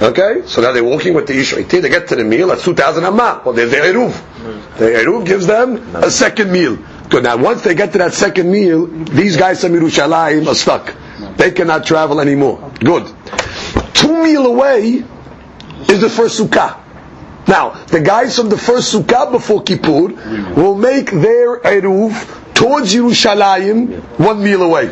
[0.00, 3.04] Okay, so now they're walking with the Ishaiti, they get to the meal, that's 2,000
[3.04, 3.42] amma.
[3.44, 4.76] Well, there's the Eruv.
[4.76, 6.78] The Eruv gives them a second meal.
[7.08, 10.94] Good, now once they get to that second meal, these guys from Yerushalayim are stuck.
[11.36, 12.72] They cannot travel anymore.
[12.78, 13.12] Good.
[13.94, 15.02] Two meal away
[15.88, 16.78] is the first sukkah.
[17.48, 20.12] Now, the guys from the first sukkah before Kippur
[20.54, 24.90] will make their Eruv towards Yerushalayim one meal away.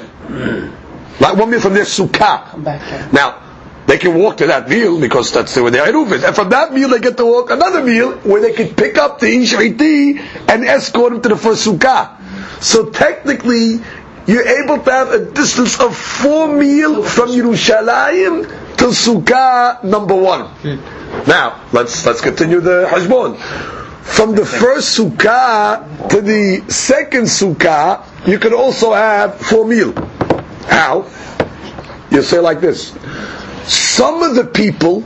[1.19, 3.13] Like one meal from their sukkah.
[3.13, 3.43] Now,
[3.87, 6.23] they can walk to that meal because that's where their Eruv is.
[6.25, 9.19] And from that meal they get to walk another meal where they can pick up
[9.19, 12.63] the Ishaiti and escort him to the first Sukkah.
[12.63, 13.81] So technically,
[14.27, 20.51] you're able to have a distance of four meal from Yerushalayim to Sukkah number one.
[21.27, 23.86] Now, let's, let's continue the Hashbon.
[24.07, 29.93] From the first Sukkah to the second Sukkah, you can also have four meal.
[30.67, 31.11] How?
[32.11, 32.97] You say like this.
[33.67, 35.01] Some of the people,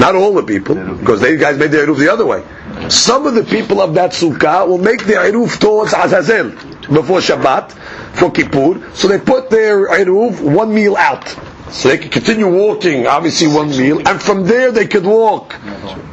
[0.00, 2.42] not all the people, because they guys made their Eruv the other way.
[2.88, 6.50] Some of the people of that sukkah will make their Eruv towards Azazel
[6.90, 7.72] before Shabbat,
[8.18, 11.36] for Kippur, so they put their Eruv one meal out.
[11.70, 15.54] So they can continue walking, obviously one meal, and from there they could walk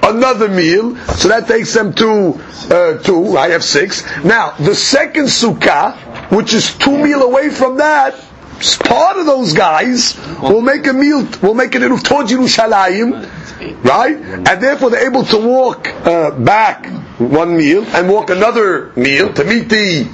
[0.04, 2.40] another meal, so that takes them to
[2.70, 4.04] uh, two, I have six.
[4.24, 5.96] Now, the second sukkah,
[6.32, 8.16] which is two meal away from that,
[8.80, 14.16] part of those guys will make a meal, will make an eruv towards Yerushalayim, right?
[14.18, 16.86] And therefore they're able to walk uh, back
[17.20, 20.08] one meal and walk another meal to meet the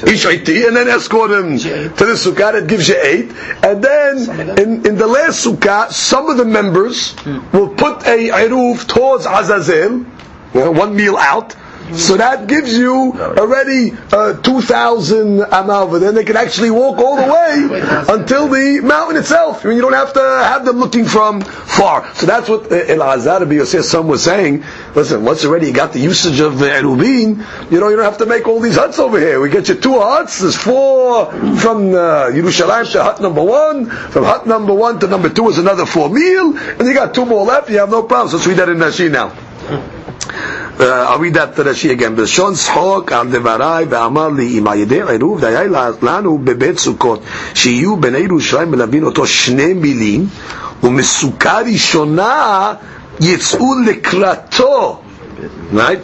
[0.00, 3.30] Ishaiti and then escort him to the sukkah that gives you eight.
[3.62, 7.14] And then in, in the last sukkah, some of the members
[7.52, 10.04] will put a eruv towards Azazel,
[10.54, 11.54] uh, one meal out,
[11.92, 15.88] so that gives you already uh, 2,000 amal.
[15.88, 19.64] Then they can actually walk all the way until the mountain itself.
[19.64, 22.12] I mean, you don't have to have them looking from far.
[22.14, 24.64] So that's what uh, El Azar Yosef son was saying.
[24.94, 28.18] Listen, once already you got the usage of the Erubin, you know, you don't have
[28.18, 29.40] to make all these huts over here.
[29.40, 30.40] We get you two huts.
[30.40, 31.26] There's four
[31.58, 33.86] from uh, Yerushalayim to hut number one.
[33.86, 36.56] From hut number one to number two is another four meal.
[36.56, 37.68] And you got two more left.
[37.68, 38.30] You have no problem.
[38.30, 39.93] So let's read that in Rashi now.
[40.78, 42.14] Uh, I'll read that to Rashi again.
[42.16, 45.62] בלשון צחוק על דבריי ואמר לי אם על ידי עירוב דהיה
[46.02, 47.20] לנו בבית סוכות
[47.54, 50.26] שיהיו בני ירושלים מלווין אותו שני מילים
[50.82, 52.72] ומסוכה ראשונה
[53.20, 55.00] יצאו לקראתו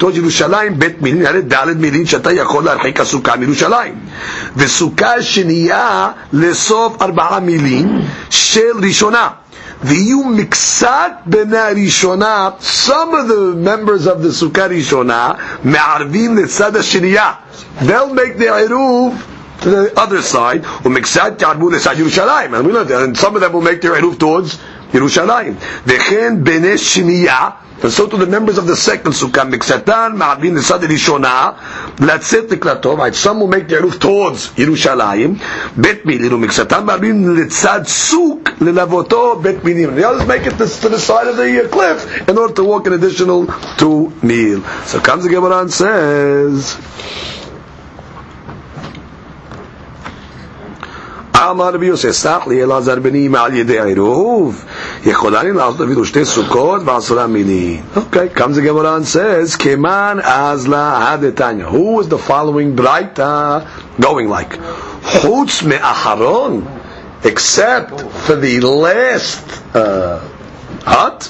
[0.01, 3.95] towards ירושלים, בית מילין, הרי ד' מילין שאתה יכול להרחיק הסוכה מירושלים.
[4.57, 9.29] וסוכה שנייה לסוף ארבעה מילין של ראשונה.
[9.83, 17.87] V'yu miksat b'nei rishona, some of the members of the sukkah rishona, me'arvim l'tzad ha'shiniyah.
[17.87, 19.19] They'll make their eruv
[19.63, 23.55] to the other side, umikzat yarbu l'sad Yerushalayim, and we learned, and some of them
[23.55, 24.59] will make their eruv towards
[24.93, 25.55] Yerushalayim.
[25.85, 30.81] V'chen b'nei shmiya, and so to the members of the second sukkah, Miksatan, Ma'abin, Nisad,
[30.81, 31.57] Rishona,
[31.97, 33.15] Latzet, Niklatov, right?
[33.15, 35.39] Some will make the Yeruf towards Yerushalayim,
[35.81, 39.95] Bet Miliru, Miksatan, Ma'abin, Litzad, Suk, Lilavoto, Bet Miliru.
[39.95, 42.65] The others make it to, to the side of the uh, cliff in order to
[42.65, 43.47] walk an additional
[43.79, 44.63] two mil.
[44.85, 46.77] So comes the Gemara and says,
[51.50, 54.66] אמר רבי יוסף, סח לי אלעזר בני מעל ידי עירוב,
[55.06, 57.82] יכולה לי לעשות אפילו שתי סוכות ועשרה מילים.
[57.96, 61.66] אוקיי, comes the Gemara and says, כמן אז לה הדתניא.
[61.66, 63.60] Who is the following ברייתא
[64.02, 64.58] going like?
[65.04, 66.62] חוץ מאחרון,
[67.24, 69.78] except for the last uh,
[70.90, 71.26] hut,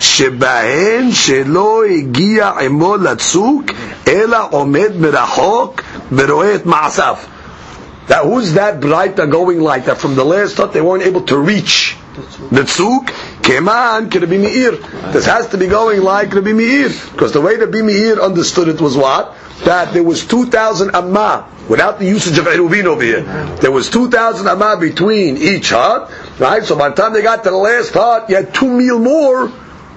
[0.00, 3.62] שבהן שלא הגיע עמו לצוק,
[4.08, 5.80] אלא עומד מרחוק
[6.12, 7.14] ורואה את מעשיו.
[8.07, 9.97] That who's that Braita going like that?
[9.97, 11.97] From the last thought they weren't able to reach
[12.51, 13.07] the tzuk.
[13.43, 14.71] Keman Rabbi Meir.
[15.11, 18.79] This has to be going like Rabbi Meir, because the way Rabbi Meir understood it
[18.79, 19.35] was what
[19.65, 23.21] that there was two thousand amma without the usage of eruvin over here.
[23.61, 26.63] There was two thousand amma between each hut, right?
[26.63, 29.51] So by the time they got to the last hut, you had two meal more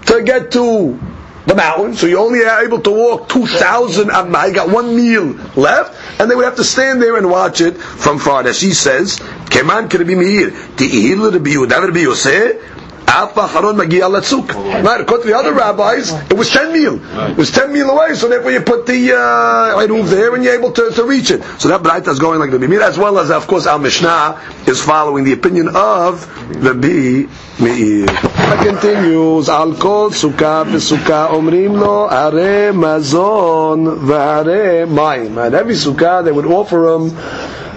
[0.06, 0.98] to get to
[1.46, 5.26] the mountain, so you only are able to walk 2,000 amma, you got one meal
[5.54, 8.46] left, and they would have to stand there and watch it from far.
[8.46, 11.86] As she says, Keman Meir, Rabbi Yehuda.
[11.86, 12.75] Rabbi Yosef,
[13.08, 14.52] Alpha Haron Magia Latzuk.
[14.82, 17.00] Right, according to the other rabbis, it was 10 meal.
[17.30, 20.72] It was 10 meal away, so therefore you put the uh, there and you're able
[20.72, 21.42] to, to reach it.
[21.58, 24.40] So that Braita is going like the Meir, as well as, of course, Al Mishnah
[24.66, 26.26] is following the opinion of
[26.62, 27.26] Rabbi
[27.60, 28.06] Meir.
[28.08, 35.44] It continues, Al Kol Sukkah V'Sukkah Omrim Lo Are Mazon V'Are Mayim.
[35.44, 37.16] And every Sukkah they would offer him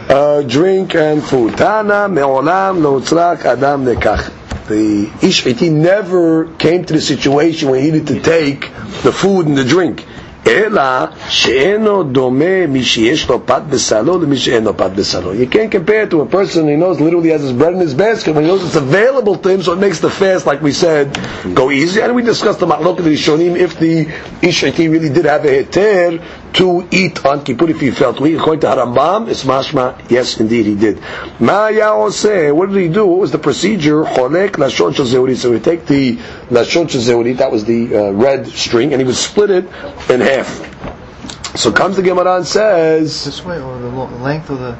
[0.09, 1.57] uh, drink and food.
[1.57, 7.90] Tana Me'olam Lo Tzrak Adam Nekach the Ish never came to the situation where he
[7.90, 8.70] needed to take
[9.02, 10.04] the food and the drink.
[10.46, 10.82] אלא
[11.28, 15.32] שאינו דומה מי שיש לו פת בסלו למי שאין לו פת בסלו.
[15.32, 17.94] You can't compare it to a person who knows literally has his bread in his
[17.94, 20.72] basket when he knows it's available to him, so it makes the fast, like we
[20.72, 21.18] said,
[21.54, 22.00] go easy.
[22.02, 24.06] And we discussed the Mahlok of the Rishonim, if the
[24.42, 26.20] Ish really did have a heter
[26.53, 28.37] to eat on Kippur if he felt weak.
[28.37, 30.99] According to Harambam, it's mashma, yes, indeed he did.
[31.39, 33.05] Ma what did he do?
[33.05, 34.03] What was the procedure?
[34.03, 35.35] Cholek lashon zeuri.
[35.35, 36.15] So he take the
[36.49, 39.65] lashon zeuri, that was the uh, red string, and he would split it
[40.09, 41.57] in half.
[41.57, 43.25] So comes the Gemara and says...
[43.25, 44.77] This way, or the length of the...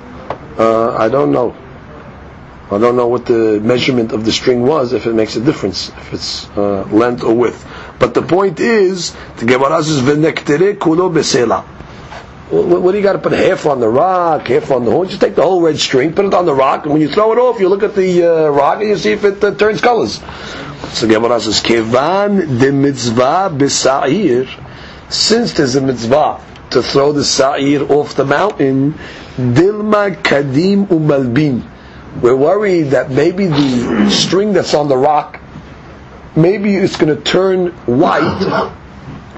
[0.58, 1.56] Uh, I don't know.
[2.72, 5.90] I don't know what the measurement of the string was, if it makes a difference,
[5.90, 7.66] if it's uh, length or width.
[8.00, 11.66] But the point is, the Gemara says, "V'nektere kulo besela."
[12.50, 15.08] What do you got to put half on the rock, half on the horn?
[15.08, 17.32] Just take the whole red string, put it on the rock, and when you throw
[17.32, 19.82] it off, you look at the uh, rock and you see if it uh, turns
[19.82, 20.20] colors.
[20.94, 24.48] So Gemara says, "Kevan de mitzvah besa'ir."
[25.10, 28.94] Since there's a mitzvah to throw the sa'ir off the mountain,
[29.38, 31.68] dilma kadim umalbin.
[32.22, 35.39] We're worried that maybe the string that's on the rock
[36.36, 38.64] maybe it's going to turn white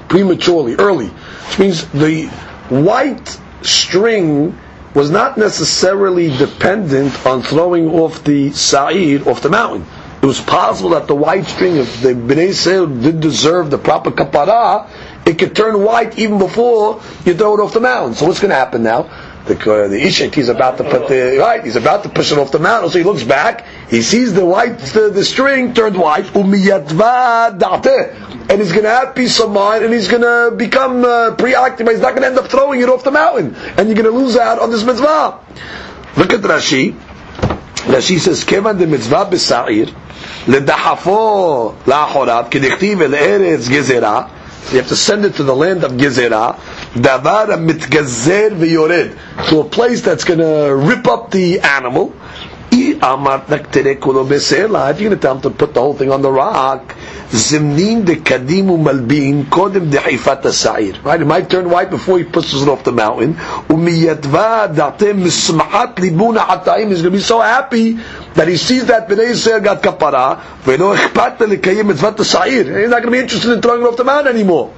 [0.10, 1.08] prematurely, early.
[1.08, 2.28] Which means the
[2.70, 4.58] white string
[4.94, 9.86] was not necessarily dependent on throwing off the sa'ir off the mountain.
[10.22, 14.12] It was possible that the white string, if the Bnei Israel did deserve the proper
[14.12, 14.88] kapara,
[15.26, 18.14] it could turn white even before you throw it off the mountain.
[18.14, 19.10] So what's going to happen now?
[19.46, 22.52] The the Ishik, he's about to put the right, he's about to push it off
[22.52, 22.92] the mountain.
[22.92, 26.68] So he looks back, he sees the white, the, the string turned white, and he's
[28.72, 31.94] going to have peace of mind, and he's going to become uh, preoccupied.
[31.94, 34.18] He's not going to end up throwing it off the mountain, and you're going to
[34.18, 35.40] lose out on this mitzvah.
[36.18, 36.94] Look at Rashi.
[36.94, 39.88] Rashi says, "Kevan de mitzvah b'sa'ir
[40.46, 45.94] ledahafo la'achorav kedichtiv el eretz gezerah." You have to send it to the land of
[45.94, 46.58] Gezerah.
[46.94, 49.16] Davar mitgazer v'yored.
[49.50, 52.14] To a place that's going to rip up the animal.
[52.74, 53.40] If you're going
[55.10, 56.96] to tell him to put the whole thing on the rock,
[57.30, 61.02] zimnin de kadimu malbin kodem de hifat sa'ir.
[61.02, 61.22] Right?
[61.22, 63.34] It might turn white before he pushes it off the mountain.
[63.36, 66.90] Umiyatva datem mismahat libuna hatayim.
[66.90, 68.00] He's going to be so happy
[68.36, 70.42] that he sees that Bnei Yisrael got kapara.
[70.62, 72.80] Velo ichpat lekayim mitzvat sa'ir.
[72.80, 74.74] He's not going to be interested in throwing it off the mountain anymore.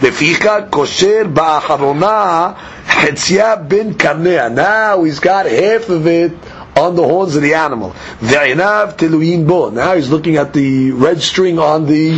[0.00, 4.52] Deficha kosher ba'acharona chetzia bin karnea.
[4.52, 6.32] Now he's got half of it
[6.76, 7.90] on the horns of the animal.
[8.20, 9.70] Ve'inav teluin bo.
[9.70, 12.12] Now he's looking at the red string on the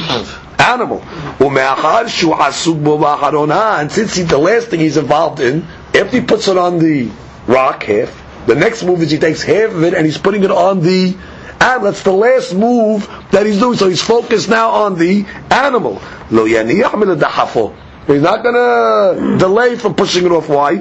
[0.59, 1.01] animal.
[1.39, 3.81] Ume'achar shu asuk bo ba'acharona.
[3.81, 7.11] And since he, the last thing he's involved in, if he puts it on the
[7.47, 10.51] rock half, the next move is he takes half of it and he's putting it
[10.51, 11.17] on the
[11.61, 11.91] animal.
[11.91, 13.77] That's the last move that he's doing.
[13.77, 16.01] So he's focused now on the animal.
[18.07, 20.49] He's not going to delay from pushing it off.
[20.49, 20.79] Why?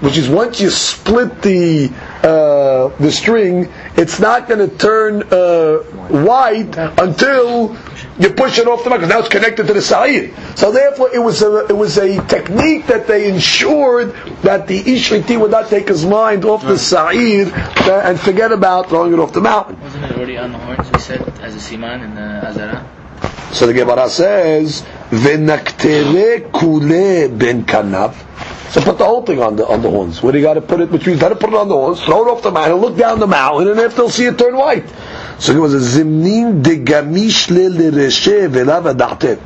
[0.00, 1.90] Which is once you split the
[2.22, 5.78] uh, the string, it's not going to turn uh,
[6.24, 7.76] white until
[8.18, 10.30] you push it off the because now it's connected to the sa'ir.
[10.56, 15.40] So therefore, it was a it was a technique that they ensured that the ishriti
[15.40, 17.52] would not take his mind off the sa'ir
[17.88, 19.80] and forget about throwing it off the mountain.
[19.80, 22.86] Wasn't it already on the horns, we said, as a siman in the Azara?
[23.52, 28.14] So the Gemara says, "V'naktere kule ben kanav."
[28.70, 30.22] So put the whole thing on the on the horns.
[30.22, 30.90] Where do you got to put it?
[30.90, 32.96] Which means got to put it on the horns, throw it off the mountain, look
[32.96, 34.88] down the mountain, and after they'll see it turn white.
[35.40, 39.40] So it was a zimnin de gamish le lereshe.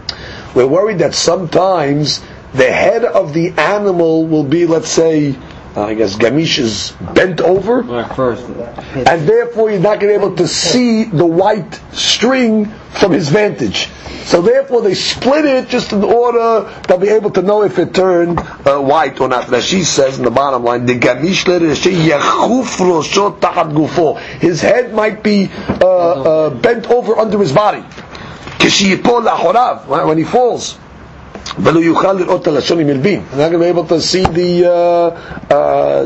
[0.55, 2.21] We're worried that sometimes
[2.53, 5.35] the head of the animal will be, let's say,
[5.77, 7.83] I guess gamish is bent over,
[8.15, 13.11] First, and therefore you're not going to be able to see the white string from
[13.11, 13.89] his vantage.
[14.25, 17.93] So therefore they split it just in order to be able to know if it
[17.93, 19.49] turned uh, white or not.
[19.49, 24.19] That she says in the bottom line, the gamish yachuf rosho tachat gufo.
[24.39, 27.81] His head might be uh, uh, bent over under his body.
[28.61, 30.79] Kishiyipol lachorav, right, when he falls.
[31.64, 33.22] ולא יוכל לראות את הלשון עם מלבין.
[33.32, 36.06] He's not going to be able to see the uh, uh,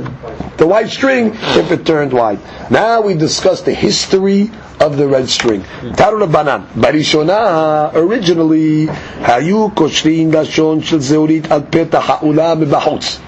[0.58, 2.40] the white string if it turned white.
[2.72, 5.62] Now we discuss the history of the red string.
[6.00, 6.62] Taru Rabbanan.
[6.76, 8.90] Barishona, originally,
[9.24, 13.20] היו קושרים לשון של זהורית על פתח האולם מבחוץ.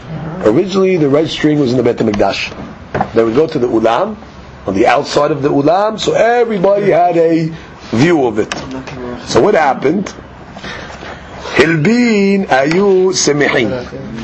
[0.43, 2.53] Originally, the red string was in the Bet HaMikdash.
[3.13, 4.15] They would go to the ulam,
[4.67, 7.51] on the outside of the ulam, so everybody had a
[7.91, 8.53] view of it.
[9.27, 10.13] So what happened?
[11.56, 13.70] Hilbin ayu semihin.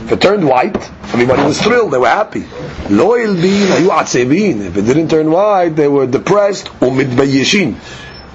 [0.07, 0.77] If it turned white,
[1.13, 2.45] everybody was thrilled, they were happy.
[2.89, 4.61] Lo hilbin ayu atzebin.
[4.67, 7.75] If it didn't turn white, they were depressed, umidbayishin.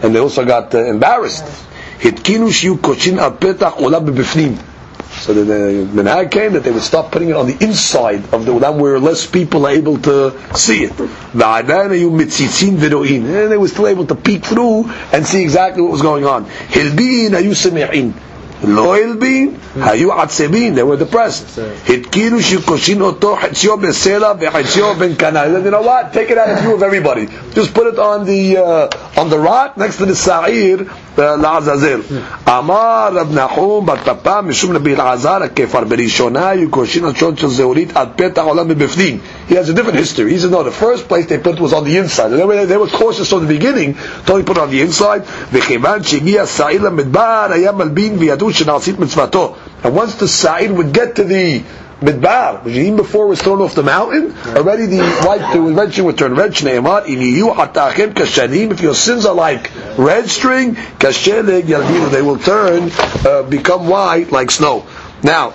[0.04, 1.46] And they also got uh, embarrassed.
[2.00, 4.58] Hitkinu shiu kochin al petach olam bebifnim.
[5.22, 8.54] So the, the came that they would stop putting it on the inside of the
[8.54, 11.00] ulam where less people are able to see it.
[11.00, 11.42] And
[13.52, 16.46] they were still able to peek through and see exactly what was going on.
[16.46, 18.14] Hilbin ayu semihin.
[18.65, 21.61] לא הלבין, היו עצבים, they were depressed.
[21.89, 25.43] התקינו שקושין אותו חציו בסלע וחציו בין קנה.
[25.45, 26.15] You know what?
[26.15, 27.29] Take it out of view of everybody.
[27.55, 30.85] Just put it on the uh, on the rock next to the sa'ir
[31.19, 32.01] לעזאזל.
[32.49, 37.97] אמר רב נחום בר פפא משום רבי אלעזר הכפר בראשונה היו קושין לשון של זהורית
[37.97, 39.19] עד פתח עולם מבפנים.
[39.49, 40.33] He has a different history.
[40.33, 42.29] He said no, the first place they put it was on the inside.
[42.31, 45.23] They were, they were cautious from the beginning, so they put it on the inside.
[45.53, 48.50] וכיוון שהגיע סעיר למדבר היה מלבין וידעו
[49.84, 51.64] and once the side would get to the
[52.02, 56.08] Midbar, which even before was thrown off the mountain, already the white the red string
[56.08, 56.52] would turn red.
[56.52, 57.04] Shneimar,
[58.14, 62.92] kashanim, if your sins are like red string, they will turn,
[63.24, 64.88] uh, become white like snow.
[65.22, 65.52] Now,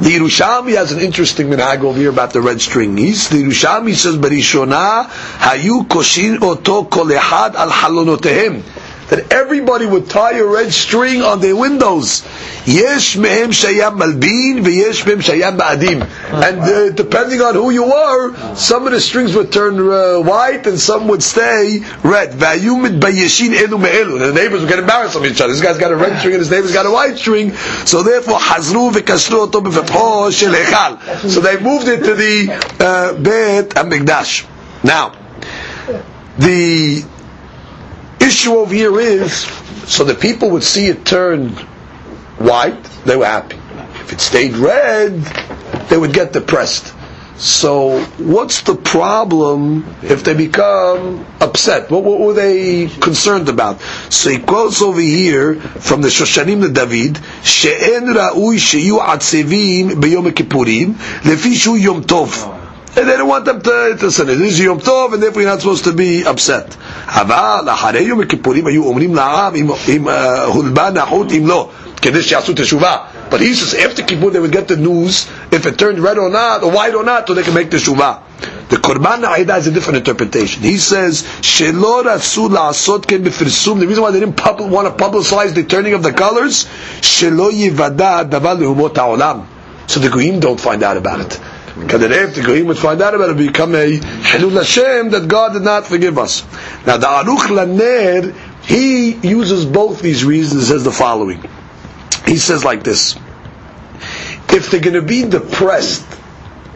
[0.00, 2.96] the Yerushalmi has an interesting minhag over here about the red string.
[2.96, 8.62] He's, the Yerushalmi says, "Berishona hayu koshin oto kolehad al halonotehem."
[9.08, 12.24] That everybody would tie a red string on their windows.
[12.66, 16.02] Yesh mehem shayam malbin v'yesh mehem shayam ba'adim.
[16.32, 20.66] And uh, depending on who you are, some of the strings would turn uh, white
[20.66, 22.32] and some would stay red.
[22.32, 25.52] The neighbors would get embarrassed of each other.
[25.52, 27.54] This guy's got a red string and his neighbor's got a white string.
[27.86, 30.98] So therefore, hazru v'kashru oto shel.
[31.30, 32.50] So they moved it to the
[32.80, 34.44] uh, Beit HaMikdash.
[34.82, 35.12] Now,
[36.38, 37.04] the
[38.26, 39.32] issue over here is
[39.86, 41.50] so the people would see it turn
[42.38, 43.56] white, they were happy.
[44.00, 45.12] If it stayed red,
[45.88, 46.92] they would get depressed.
[47.38, 51.90] So what's the problem if they become upset?
[51.90, 53.80] What, what were they concerned about?
[54.10, 60.30] So he quotes over here from the Shoshanim to David, she'en ra'ui she'yu atzevim b'yom
[60.30, 62.65] kippurim, lefi shu yom tov
[62.96, 64.28] and they don't want them to, to sin.
[64.30, 66.76] It is Yom Tov, and therefore you're not supposed to be upset.
[67.06, 69.54] אבל אחרי יום הכיפורים היו אומרים לעם,
[69.88, 70.06] אם
[70.46, 71.68] הולבן החוט, אם לא,
[72.02, 72.96] כדי שיעשו תשובה.
[73.30, 76.30] But he says after Kippur they would get the news if it turned red or
[76.30, 78.18] not or white or not so they can make the shuvah.
[78.68, 80.62] The Korban HaEdah is a different interpretation.
[80.62, 81.72] He says The
[83.88, 86.66] reason why they didn't public, want to publicize the turning of the colors
[87.00, 87.30] So
[90.00, 91.40] the Goyim don't find out about it.
[91.78, 95.52] Because if the Goyim would find out about it, become a Hilul Hashem that God
[95.52, 96.42] did not forgive us.
[96.86, 101.44] Now the Aruch Laner, he uses both these reasons as the following.
[102.24, 103.16] He says like this.
[104.48, 106.06] If they're going to be depressed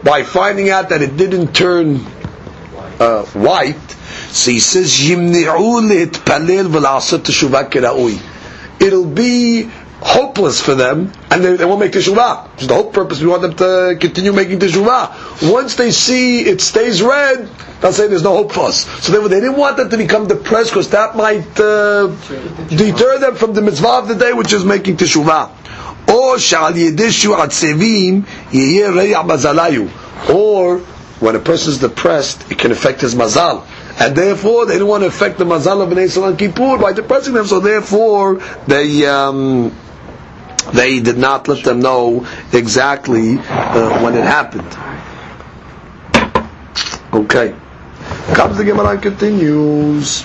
[0.03, 2.05] by finding out that it didn't turn
[2.99, 3.91] uh, white,
[4.29, 5.09] so he says.
[8.79, 9.69] It'll be
[10.01, 12.49] hopeless for them, and they, they won't make teshuvah.
[12.55, 13.21] It's the whole purpose.
[13.21, 15.51] We want them to continue making teshuvah.
[15.51, 17.47] Once they see it stays red,
[17.81, 18.85] they'll say there's no hope for us.
[19.05, 22.07] So they, they didn't want them to become depressed because that might uh,
[22.69, 25.51] deter them from the mitzvah of the day, which is making teshuvah.
[26.09, 26.73] Or shall
[29.23, 29.89] mazalayu.
[30.33, 30.79] Or
[31.21, 33.67] when a person is depressed, it can affect his mazal.
[33.99, 37.35] And therefore, they didn't want to affect the mazal of Bnei Salam Kippur by depressing
[37.35, 39.71] them, so therefore, they, um,
[40.73, 44.67] they did not let them know exactly uh, when it happened.
[47.13, 47.55] Okay.
[48.33, 50.23] Comes the Gemara and continues.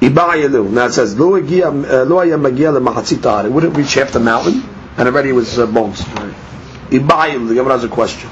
[0.00, 0.70] Ibayalu.
[0.70, 4.62] Now it says, Lo uh, haya magia lemahazit It wouldn't reach half the mountain,
[4.96, 6.00] and already it was uh, bones.
[6.00, 7.48] Ibayalu.
[7.48, 8.30] The Gemara has a question.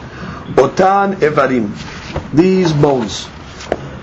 [0.57, 1.73] Otan evarim.
[2.33, 3.27] These bones.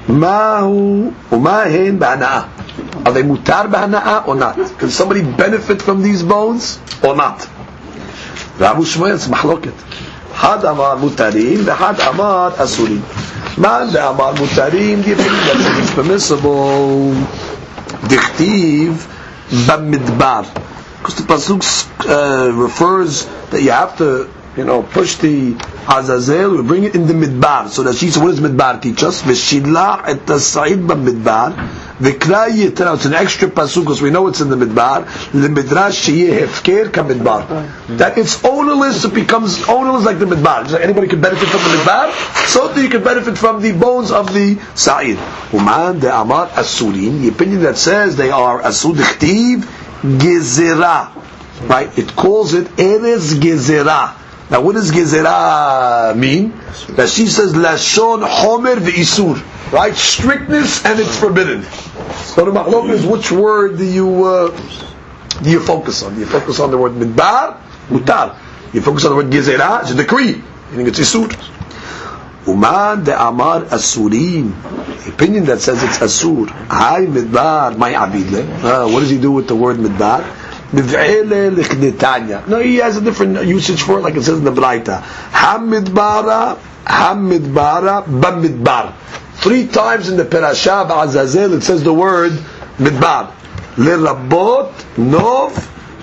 [0.07, 2.60] Mahu umahen ba'ana'ah.
[3.05, 4.55] Are they mutar b'hana'ah or not?
[4.77, 7.39] Can somebody benefit from these bones or not?
[8.59, 9.73] Rabu Shmuel, it's mahloket.
[10.33, 13.01] Had amar mutarim, v'had amar asurim.
[13.57, 17.13] Man amar mutarim, the opinion that it's permissible.
[18.07, 18.93] Dichtiv
[19.67, 20.45] b'midbar.
[20.99, 21.63] Because the pasuk
[22.07, 25.55] uh, refers that you have to, you know, push the
[25.87, 27.69] azazel, we bring it in the midbar.
[27.69, 29.21] So that she said, what does midbar teach us?
[29.21, 31.53] V'shilach et sa'ir b'midbar.
[31.99, 32.95] V'kra yitra.
[32.95, 35.05] It's an extra pasuk because we know it's in the midbar.
[35.33, 37.97] L'midrash sheyeh hefker kamidbar.
[37.97, 40.63] That it's ownerless, it becomes ownerless like the midbar.
[40.63, 43.71] Just like anybody can benefit from the midbar, so that you can benefit from the
[43.71, 45.17] bones of the sa'ir.
[45.53, 47.21] Uman de amar asurim.
[47.21, 48.95] The opinion that says they are asud
[50.01, 51.17] gezerah.
[51.67, 51.95] Right?
[51.97, 54.20] It calls it eres gezerah.
[54.51, 56.51] Now, what does gezerah mean?
[56.97, 59.39] That she says lashon homer ve'isur,
[59.71, 59.95] right?
[59.95, 61.63] Strictness and it's forbidden.
[61.63, 64.51] So the machlok is which word do you uh,
[65.41, 66.15] do you focus on?
[66.15, 68.37] Do you focus on the word midbar, mutar?
[68.73, 70.33] You focus on the word gezerah, it's a decree.
[70.75, 71.31] Think it's isur.
[72.45, 74.51] Uman de amar asurim.
[75.07, 76.49] Opinion that says it's asur.
[76.49, 78.41] Hi midbar, my abidle.
[78.65, 80.40] Uh, what does he do with the word midbar?
[80.73, 85.01] No, he has a different usage for it, like it says in the Braita.
[85.01, 88.93] Hamidbara, Hamidbara, Bamidbar.
[89.35, 92.31] Three times in the Perashah of Azazel it says the word
[92.77, 93.33] Midbar.
[93.75, 95.53] Lirabot, Nov,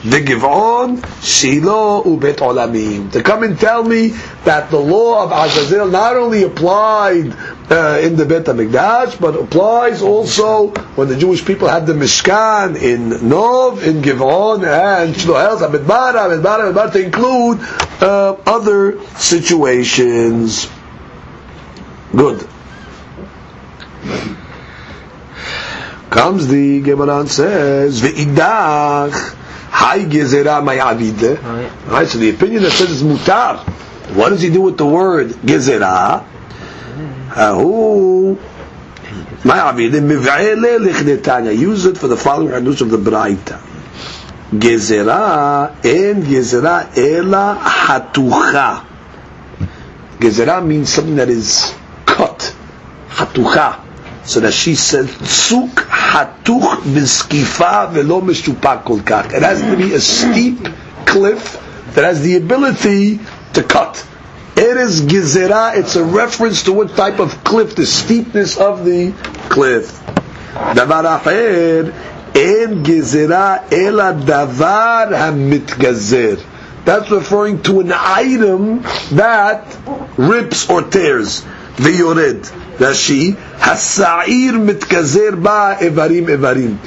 [0.03, 3.11] V'givon, Shiloh, Ubet Olamim.
[3.13, 4.09] To come and tell me
[4.45, 7.35] that the law of Azazel not only applied
[7.71, 12.81] uh, in the Bet HaMikdash, but applies also when the Jewish people had the Mishkan
[12.81, 17.61] in Nov, in Givon, and Shiloh, Midbar, Midbar, Midbar, to include
[18.03, 20.69] uh, other situations.
[22.13, 22.49] Good.
[26.11, 29.37] Comes the Gemara and says, Ve'idach,
[29.71, 31.87] Hai gezerah ma'avid.
[31.87, 33.59] Right, so the opinion that says it's mutar,
[34.17, 36.25] what does he do with the word gezerah?
[37.29, 38.37] Hahu
[39.45, 41.57] ma'avid miv'ele lichnetanya.
[41.57, 43.61] Use it for the following hadush of the Braita.
[44.51, 48.85] Gezerah and gezerah ela hatucha.
[50.19, 51.75] Gezerah means something that is
[52.07, 52.55] cut.
[53.09, 53.85] Hatucha.
[54.25, 59.01] So that she said, Tzuk hatuch b'skifa velo meshupak kol.
[59.01, 60.67] It has to be a steep
[61.07, 61.57] cliff
[61.95, 63.21] that has the ability
[63.55, 64.07] to cut.
[64.58, 69.12] It is gezerah, it's a reference to what type of cliff, the steepness of the
[69.50, 70.00] cliff.
[70.54, 71.92] Davar acher,
[72.36, 76.44] en gezerah ela davar hamitgazer.
[76.86, 79.78] that's referring to an item that
[80.18, 81.44] rips or tears.
[81.78, 82.46] ויורד.
[82.80, 86.78] Rashi, הסעיר מתגזר בה איברים איברים.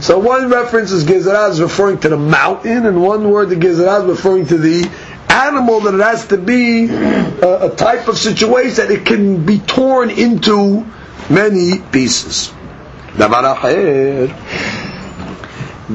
[0.00, 4.02] So one reference is Gezerah is referring to the mountain, and one word the Gezerah
[4.02, 4.88] is referring to the
[5.30, 9.58] animal that it has to be a, a type of situation that it can be
[9.60, 10.84] torn into
[11.30, 12.52] many pieces.
[13.18, 14.28] דבר אחר,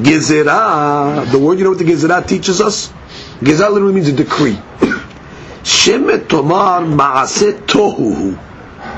[0.02, 2.90] Gezerah, the word you know what the Gezerah teaches us?
[3.40, 4.58] Gezerah literally means a decree.
[5.62, 8.38] Shemet tomar maaseh tohu.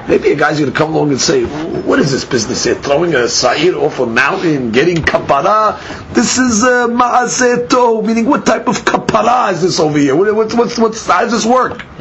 [0.07, 2.75] Maybe a guy's going to come along and say, what is this business here?
[2.75, 5.79] Throwing a sa'ir off a mountain, getting kapara?
[6.13, 10.15] This is uh, meaning what type of kapara is this over here?
[10.15, 11.79] What, what, what's, what's, how does this work?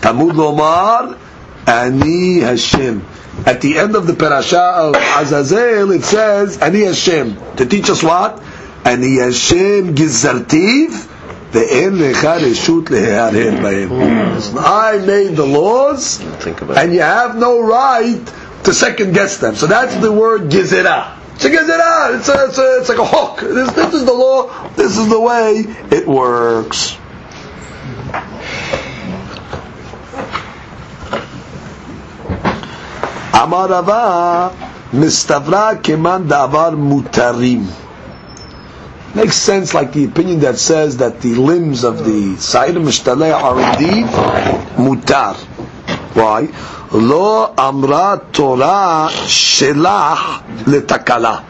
[0.00, 1.18] Tamud lomar,
[1.66, 3.04] ani Hashem.
[3.46, 7.56] At the end of the parasha of Azazel, it says, Ani Hashem.
[7.56, 8.40] To teach us what?
[8.84, 11.10] Ani Hashem gizartiv,
[11.54, 12.00] the end
[12.54, 18.20] shoot It's I made the laws, and you have no right
[18.64, 19.54] to second guess them.
[19.54, 21.16] So that's the word gizera.
[21.36, 22.18] It's a gizera.
[22.18, 23.40] It's, a, it's, a, it's like a hook.
[23.40, 24.68] This, this is the law.
[24.70, 26.96] This is the way it works.
[33.32, 34.50] Amarava
[34.92, 37.83] Mistavra keman davar mutarim.
[39.14, 43.60] Makes sense like the opinion that says that the limbs of the Sa'ir Mishtaleh are
[43.60, 44.06] indeed
[44.76, 45.36] mutar.
[46.14, 46.48] Why?
[46.92, 51.44] Lo amra Torah shelah letakala.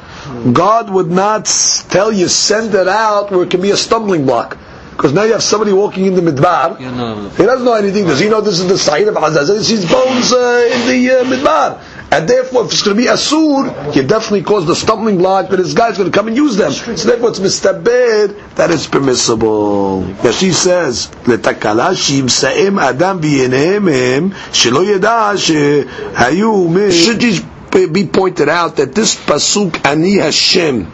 [0.52, 1.46] God would not
[1.88, 4.58] tell you send it out where it can be a stumbling block.
[4.90, 6.78] Because now you have somebody walking in the midbar.
[7.36, 8.04] He doesn't know anything.
[8.06, 9.56] Does he know this is the site of Azazel?
[9.58, 11.80] He sees bones uh, in the uh, midbar.
[12.11, 15.57] And therefore, if it's going to be Asur, you definitely cause the stumbling block that
[15.57, 16.70] this guy's going to come and use them.
[16.72, 20.07] So therefore, it's mistabed that it's permissible.
[20.32, 28.94] She says, "Letakala shimsaim adam b'yenehem shelo yeda shehayu me." Should be pointed out that
[28.94, 30.86] this pasuk ani Hashem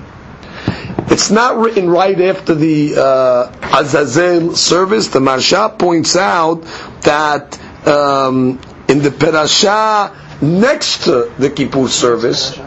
[1.10, 5.08] it's not written right after the uh, Azazel service.
[5.08, 6.62] The Maharsha points out
[7.02, 12.58] that um, in the Perashah next to the Kippur service,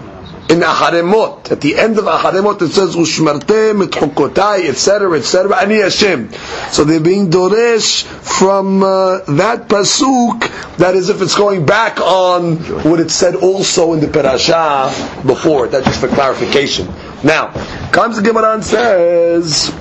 [0.49, 5.57] in Aharei Mot, at the end of Aharei Mot, it says Ushmartem Etchokotai, etc., etc.
[5.57, 6.31] Ani Hashem.
[6.71, 10.77] So they're being doresh from uh, that pasuk.
[10.77, 15.67] That is, if it's going back on what it said also in the Perashah before.
[15.67, 16.87] That's just for clarification.
[17.23, 17.51] Now,
[17.91, 19.73] comes the Gemara and says,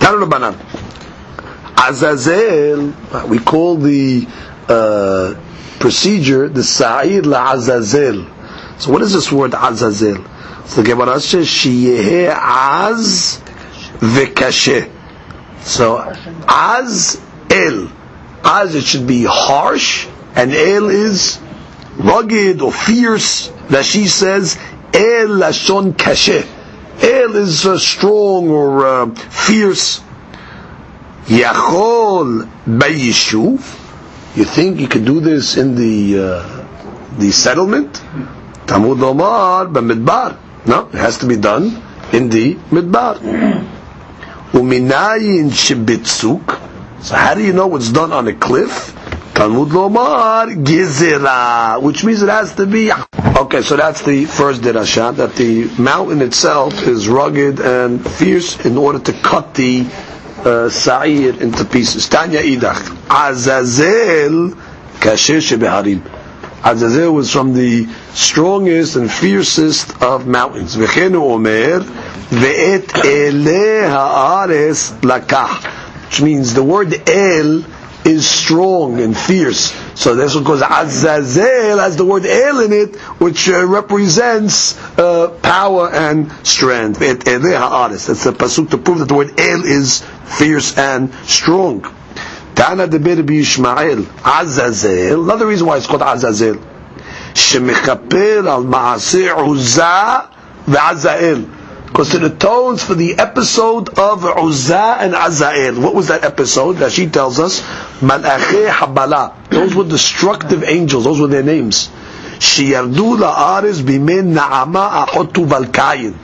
[0.00, 0.77] Rabbanan.
[1.80, 2.92] Azazel,
[3.28, 4.26] we call the
[4.68, 5.34] uh,
[5.78, 8.26] procedure the Sa'ir la Azazel.
[8.78, 10.24] So what is this word Azazel?
[10.66, 13.40] So the Gemara says, Shiyehe Az
[14.00, 14.90] Vekashe.
[15.62, 15.98] So
[16.46, 17.20] Az
[17.50, 17.90] El.
[18.44, 21.38] Az it should be harsh, and El is
[21.96, 23.48] rugged or fierce.
[23.70, 24.56] That she says,
[24.94, 26.46] El Lashon Kashe.
[27.02, 30.00] El is uh, strong or uh, fierce.
[31.28, 34.36] Yachol Bayishuv.
[34.36, 37.92] You think you could do this in the uh, the settlement?
[38.66, 40.36] Tamud Omar b'midbar.
[40.66, 43.16] No, it has to be done in the midbar.
[44.52, 47.02] Uminayin shibitzuk.
[47.02, 48.94] So how do you know what's done on a cliff?
[49.38, 52.90] Talmud Lomar Gizera, which means it has to be.
[53.36, 58.76] Okay, so that's the first dirasha that the mountain itself is rugged and fierce in
[58.76, 59.84] order to cut the
[60.46, 62.08] uh, sa'ir into pieces.
[62.08, 64.50] Tanya idach Azazel
[65.00, 66.02] kasher shebeharim.
[66.64, 70.76] Azazel was from the strongest and fiercest of mountains.
[70.76, 75.64] V'chenu omer ve'et ele haares lakah,
[76.06, 77.64] which means the word el
[78.04, 79.72] is strong and fierce.
[79.98, 85.90] So that's because Azazel has the word El in it, which uh, represents uh, power
[85.92, 87.00] and strength.
[87.00, 90.02] That's the pasuk to prove that the word El is
[90.38, 91.82] fierce and strong.
[92.54, 95.22] Tana de Berbi Ishmael, Azazel.
[95.24, 96.56] Another reason why it's called Azazel.
[97.34, 100.30] Shemechaper al Maaseh Uzzah
[100.66, 101.57] ve'Azael.
[101.88, 105.80] Because it atones for the episode of Uzzah and Azael.
[105.82, 106.74] What was that episode?
[106.74, 107.60] That she tells us,
[108.00, 109.48] Malache Habala.
[109.48, 111.04] Those were destructive angels.
[111.04, 111.88] Those were their names.
[112.38, 116.14] Shiyardu la'aris bimen na'ama ahotu valkayin.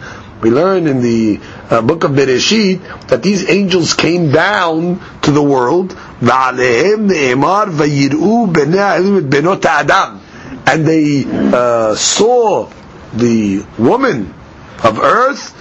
[0.42, 1.40] We learn in the
[1.70, 5.92] uh, book of Bereshit that these angels came down to the world.
[6.20, 10.20] Va'alehem ne'emar vayir'u b'nei benot adam.
[10.66, 12.70] And they uh, saw
[13.14, 14.34] the woman
[14.82, 15.54] of earth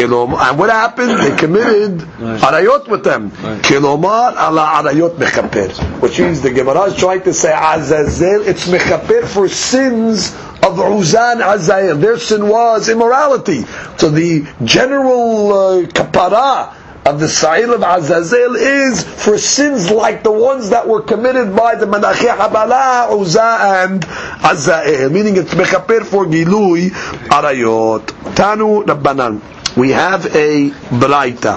[0.00, 1.18] And what happened?
[1.18, 3.30] They committed arayot with them.
[3.62, 5.72] Kilomar ala arayot mechaper.
[6.00, 10.30] Which means the Gemara is trying to say Azazel, it's mechaper for sins
[10.62, 12.00] of Uzan Azael.
[12.00, 13.62] Their sin was immorality.
[13.96, 16.74] So the general uh, kapara
[17.08, 21.74] of the Sa'ir of Azazel is for sins like the ones that were committed by
[21.74, 24.04] the Menacheh Habala, Uza, and
[24.44, 25.08] Azazel.
[25.08, 26.90] Meaning it's Mechaper for Gilui,
[27.30, 28.04] Arayot.
[28.34, 29.40] Tanu Rabbanan.
[29.74, 30.68] We have a
[31.00, 31.56] Braita.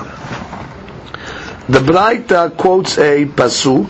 [1.68, 3.90] The Braita quotes a Pasuk,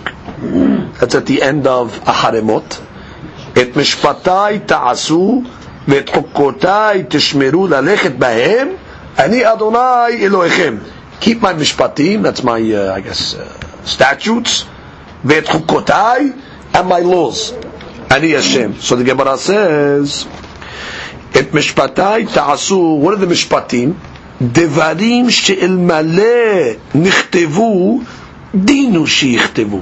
[1.00, 2.82] that's at the end of Aharei Mot.
[3.58, 5.42] את משפטיי תעשו
[5.88, 8.68] ואת חוקותיי תשמרו ללכת בהם,
[9.20, 10.76] אני אדוני אלוהיכם
[11.21, 14.65] Keep my משפטים, that's my, uh, I guess, uh, statutes,
[15.25, 16.33] ואת חוקותיי,
[16.75, 17.53] and my laws.
[18.11, 18.71] אני השם.
[18.81, 20.27] So the Gemara says,
[21.39, 23.93] את משפטיי תעשו, what are the משפטים?
[24.43, 26.23] דברים שאלמלא
[26.95, 28.01] נכתבו,
[28.55, 29.81] דינו שיכתבו.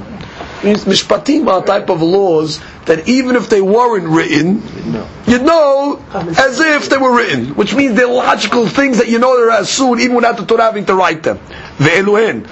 [0.65, 2.59] means mishpatim are a type of laws
[2.90, 4.64] that even if they weren't written,
[5.28, 9.38] you know as if they were written, which means they're logical things that you know
[9.38, 11.38] they're as soon, even without the Torah having to write them.
[11.78, 12.48] Ve'eluhen,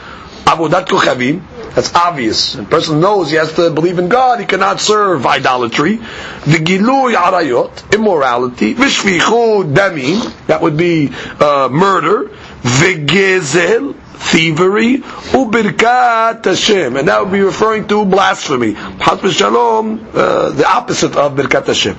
[0.46, 1.42] avodat kochavim,
[1.74, 2.54] that's obvious.
[2.54, 5.98] A person knows he has to believe in God, he cannot serve idolatry.
[5.98, 8.76] V'gilui arayot, immorality.
[8.76, 11.10] V'shvichu damim, that would be
[11.40, 12.30] uh, murder.
[12.62, 18.74] V'gezel, thievery, ubirkat Hashem, and that would be referring to blasphemy.
[18.74, 21.98] Hasbe shalom, uh, the opposite of birkat Hashem.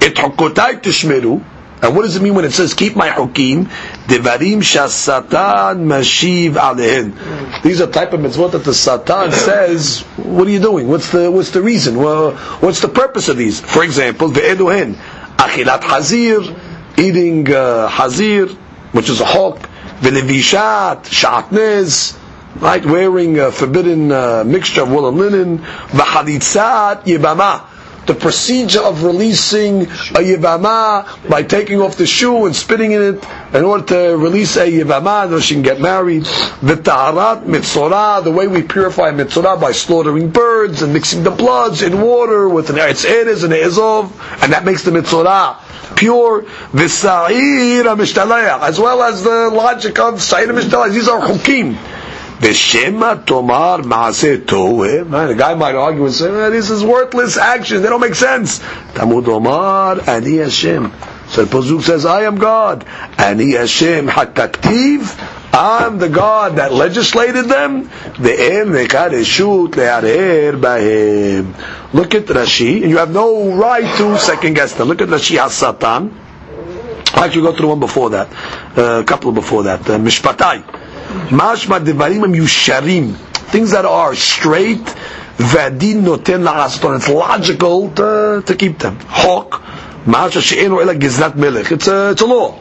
[0.00, 1.42] Et hukotai tishmeru,
[1.80, 3.66] and what does it mean when it says keep my hukim?
[4.06, 7.62] Devarim shasatan mashiv alehen.
[7.62, 10.88] These are type of mitzvot that the Satan says, what are you doing?
[10.88, 11.96] What's the what's the reason?
[11.96, 13.60] Well, what's the purpose of these?
[13.60, 14.94] For example, ve'eluhen,
[15.36, 16.42] achilat hazir,
[16.98, 18.48] eating uh, hazir,
[18.90, 19.68] which is a hawk,
[20.00, 22.18] v'levishat, shatnez,
[22.60, 27.67] right, wearing a forbidden uh, mixture of wool and linen, v'chalitzat yibama,
[28.08, 33.26] the procedure of releasing a yibama by taking off the shoe and spitting in it
[33.54, 36.24] in order to release a yibama, so she can get married.
[36.24, 42.00] V'taharat mitzorah, the way we purify mitzorah by slaughtering birds and mixing the bloods in
[42.00, 44.10] water with an eretz eres and an ezov,
[44.42, 45.58] and that makes the mitzorah
[45.96, 46.42] pure
[46.72, 47.86] v'sa'ir
[48.62, 50.92] as well as the logic of sa'ir mishtalayach.
[50.92, 51.97] These are hukim.
[52.38, 55.28] V'shema tomar maaseh toveh.
[55.28, 57.82] The guy might argue and say, this is worthless action.
[57.82, 58.60] They don't make sense.
[58.94, 60.92] Tamud omar ani Hashem.
[61.28, 62.84] So the Pasuk says, I am God.
[63.18, 65.34] Ani Hashem hakaktiv.
[65.52, 67.84] I'm the God that legislated them.
[67.84, 67.92] Look
[72.14, 74.88] at Rashi, and you have no right to second guess them.
[74.88, 76.12] Look at Rashi HaSatan.
[77.14, 78.28] Actually, go through one before that,
[78.78, 79.88] uh, a couple before that.
[79.88, 79.98] Uh.
[81.29, 83.15] Mashma devarim yusharim.
[83.51, 84.85] Things that are straight.
[85.37, 86.97] Vadin noten la'asaton.
[86.97, 88.99] It's logical to, to keep them.
[89.07, 89.61] Hawk.
[90.05, 91.71] Masha she'enu ela gizrat melech.
[91.71, 92.59] It's a, it's a law.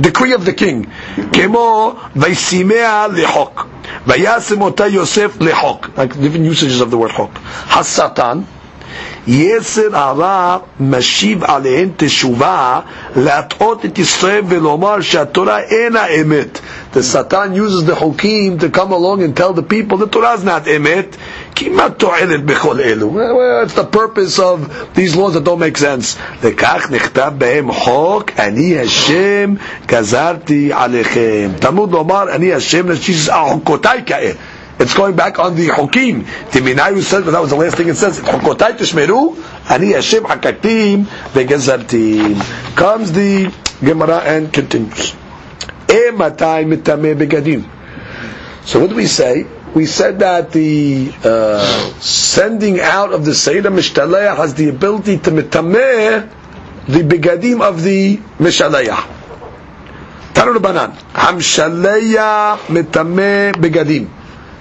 [0.00, 0.86] Decree of the king.
[1.32, 3.66] כמו וישימיה לחוק.
[4.06, 5.86] וישם אותה יוסף לחוק.
[5.96, 7.30] Like different usages of the word חוק.
[7.70, 8.40] השטן
[9.26, 12.80] יסר הרע משיב עליהן תשובה
[13.16, 16.58] להטעות את ישראל ולומר שהתורה אינה אמת.
[16.94, 20.44] The Satan uses the Hukim to come along and tell the people the Torah is
[20.44, 21.16] not emet.
[21.54, 23.10] כמעט תועלת בכל אלו.
[23.12, 26.16] What's the purpose of these laws that don't make sense?
[26.42, 29.54] וכך נכתב בהם חוק, אני השם
[29.86, 31.50] גזרתי עליכם.
[31.60, 34.36] תלמוד לומר, אני השם נשיס חוקותיי כעת.
[34.80, 36.24] It's going back on the Hukim.
[36.50, 38.18] Timinayu says, but that was the last thing it says.
[38.18, 39.36] Chukotai tishmeru,
[39.70, 42.74] ani Hashem hakatim vegezartim.
[42.74, 43.52] Comes the
[43.84, 45.14] Gemara and continues.
[48.65, 49.45] So what do we say?
[49.75, 55.31] We said that the uh, sending out of the Seder Mishtaleah has the ability to
[55.31, 56.29] mitameh
[56.87, 59.15] the begadim of the Mishtaleah.
[60.33, 60.91] Tanu Banan.
[61.13, 64.09] Hamshaleya mitameh begadim.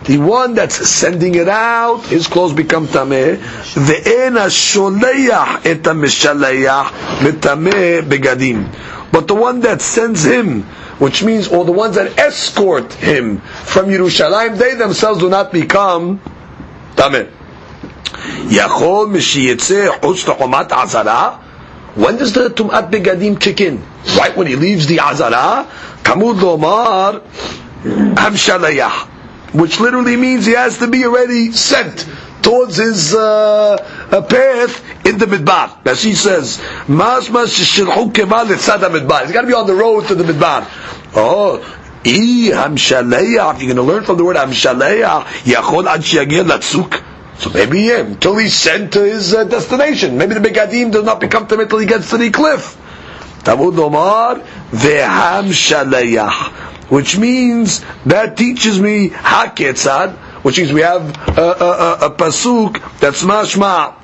[0.04, 3.36] The one that's sending it out, his clothes become tameh.
[3.38, 9.10] Ve'en sholeach et mishalayach mitameh begadim.
[9.10, 10.66] But the one that sends him,
[10.98, 16.20] which means, all the ones that escort him from Yerushalayim, they themselves do not become
[16.96, 17.30] tameh.
[18.48, 21.40] Yachol mishiyetze chutz lechomat azara.
[21.94, 23.82] When does the tumat begadim kick in?
[24.18, 25.68] Right when he leaves the azara.
[26.02, 27.22] Kamud lomar
[29.52, 32.08] which literally means he has to be already sent
[32.42, 33.76] towards his uh,
[34.10, 35.86] path in the midbar.
[35.86, 40.08] As she says, "Mas mas shilchu kemal midbar." He's got to be on the road
[40.08, 40.66] to the midbar.
[41.14, 41.60] Oh,
[42.06, 43.60] I hamshaleach.
[43.60, 45.24] You're going to learn from the word hamshaleach.
[45.44, 47.02] Yachol ad shiagir latzuk.
[47.38, 50.16] So maybe yeah, until he's sent to his uh, destination.
[50.18, 52.76] Maybe the Begadim does not become to him until he gets to the cliff.
[53.42, 54.40] Tamud Omar
[54.70, 55.52] veham
[56.88, 62.76] which means that teaches me haketzad, which means we have a, a, a, a pasuk
[63.00, 63.94] that's mashma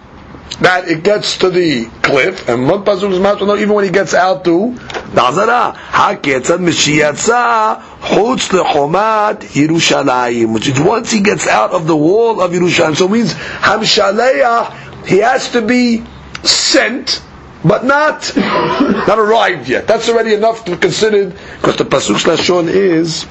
[0.61, 4.15] that it gets to the cliff, and one pasuk is mashma even when he gets
[4.15, 4.75] out to
[5.13, 5.75] the Azara.
[5.77, 12.53] Haketzad mishiyatza chutz lechomat Yerushalayim, which is once he gets out of the wall of
[12.53, 12.97] Yerushalayim.
[12.97, 16.03] So it means hamshaleach, he has to be
[16.43, 17.21] sent
[17.63, 19.87] but not not arrived yet.
[19.87, 23.27] That's already enough to be considered because the pasuk lashon is.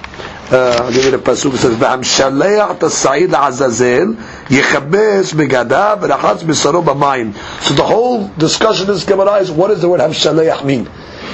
[0.52, 1.54] I'll give you the pasuk.
[1.54, 4.16] It says, "V'ham shaleach tasayid azazel
[4.48, 9.90] yechabes begadav v'rachatz b'saro b'mayim." So the whole discussion is Gemara is, what does the
[9.90, 10.90] word hamshaleach mean?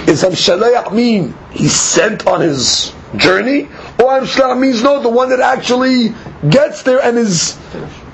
[0.07, 5.39] Is hamshaleach mean he sent on his journey, or hamshaleach means no, the one that
[5.39, 6.13] actually
[6.49, 7.57] gets there and is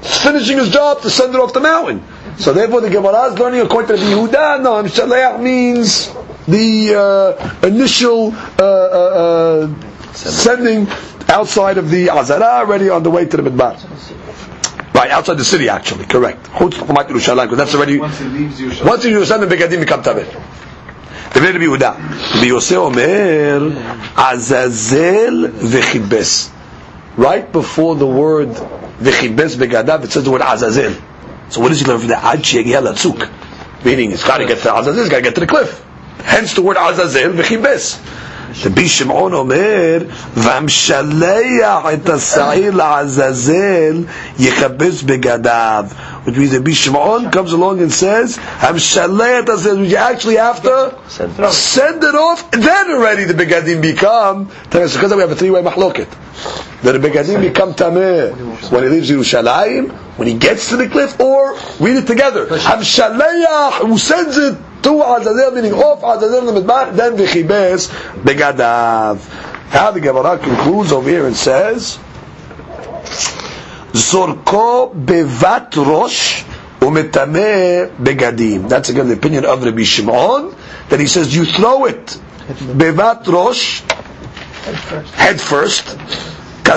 [0.02, 2.04] finishing his job to send it off the mountain?
[2.38, 4.62] So therefore, the Gemara is learning according to the Yehuda.
[4.62, 6.14] No, Shaleach means
[6.48, 9.68] the uh, initial uh, uh, uh,
[10.13, 10.89] sending
[11.29, 13.75] outside of the Azara, already on the way to the Midbar.
[14.95, 16.47] Right, outside the city, actually, correct.
[16.47, 17.99] Chutz Chomat Yerushalayim, because that's already...
[17.99, 18.87] Once he leaves Yerushalayim.
[18.87, 20.27] Once in Yerushalayim, the Begadim become Taber.
[21.35, 21.93] דברי רבי יהודה,
[22.35, 23.71] רבי יוסי אומר,
[24.17, 26.51] עזאזל וחיבס.
[27.19, 28.63] Right before the word
[29.03, 30.93] וחיבס בגדיו, it says the word עזאזל.
[31.51, 32.25] So what does he learn from that?
[32.25, 33.29] Ad shegiah latzuk.
[33.85, 35.85] Meaning, he's got to get to Azazel, he's got to get to the cliff.
[36.25, 38.01] Hence the word Azazel v'chibes.
[38.65, 39.99] רבי שמעון אומר,
[40.37, 44.05] והמשלח את השעיר לעזאזל
[44.39, 45.85] יכבס בגדיו.
[46.27, 50.95] Which means Rabbi Shimon comes along and says, המשלח את השעיר, you actually have to
[51.09, 51.53] Send it off.
[51.53, 56.09] send it off, then already the begadim become, because we have a three-way mahloket.
[56.83, 61.19] That the begadim become tameh when he leaves Yerushalayim, when he gets to the cliff,
[61.21, 62.47] or read it together.
[62.47, 67.88] Hamshaleach, who sends it to Azazel, meaning off Azazel in the Midbar, then v'chibes
[68.24, 69.20] begadav.
[69.70, 71.98] How the Gemara concludes over here and says,
[73.94, 76.44] Zorko bevat rosh
[76.80, 78.68] umetame begadim.
[78.70, 80.56] That's again the opinion of Rabbi Shimon,
[80.90, 82.18] that he says you throw it
[82.78, 83.82] bevat rosh,
[85.14, 85.98] head first,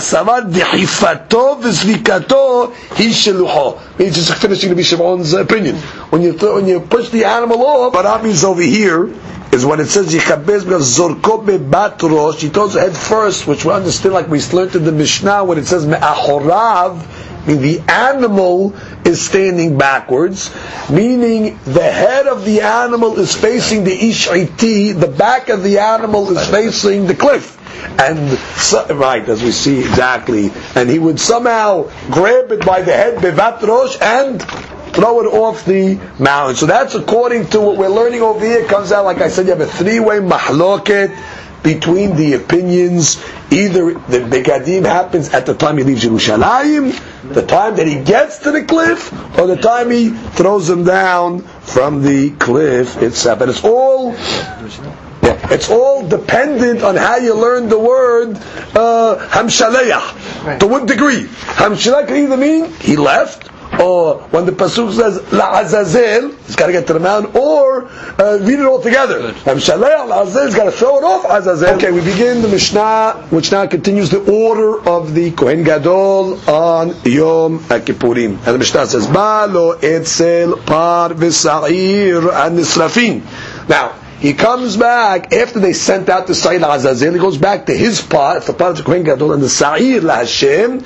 [0.00, 2.74] d'ihifato v'zvikato.
[2.96, 5.76] He's just finishing Rabbi Shimon's opinion.
[6.10, 9.10] When you when you push the animal off, that means over here
[9.54, 13.64] is when it says yichabez because zorko bebat rosh, he throws the head first, which
[13.64, 18.74] we understand like we learned in the Mishnah when it says me'achorav, meaning the animal
[19.04, 20.50] is standing backwards,
[20.90, 26.36] meaning the head of the animal is facing the ish'iti, the back of the animal
[26.36, 27.60] is facing the cliff.
[27.98, 32.92] And so, right, as we see exactly, and he would somehow grab it by the
[32.92, 34.42] head, bevat rosh, and
[34.94, 36.56] throw it off the mountain.
[36.56, 38.60] So that's according to what we're learning over here.
[38.60, 41.16] It comes out, like I said, you have a three-way mahloket
[41.62, 43.16] between the opinions.
[43.50, 48.38] Either the Begadim happens at the time he leaves Yerushalayim, the time that he gets
[48.38, 53.40] to the cliff, or the time he throws him down from the cliff itself.
[53.40, 54.14] And it's all
[55.50, 58.36] it's all dependent on how you learn the word
[58.74, 60.58] uh, hamshaleach.
[60.60, 61.24] To what degree?
[61.24, 66.72] Hamshaleach can either mean he left, or when the pasuk says la'azazel, he's got to
[66.72, 69.32] get to the mountain, or uh, read it all together.
[69.32, 71.74] Hamshaleach la'azazel, he's got to throw it off azazel.
[71.76, 76.88] Okay, we begin the Mishnah, which now continues the order of the Kohen Gadol on
[77.04, 78.36] Yom Kippurim.
[78.38, 83.68] And the Mishnah says, Ba lo etzel par v'sa'ir nisrafin.
[83.68, 87.12] Now, he comes back after they sent out the Sa'ir Azazel.
[87.12, 90.00] He goes back to his part, the part of the Kohen Gadol, and the Sa'ir
[90.00, 90.82] LaHashem,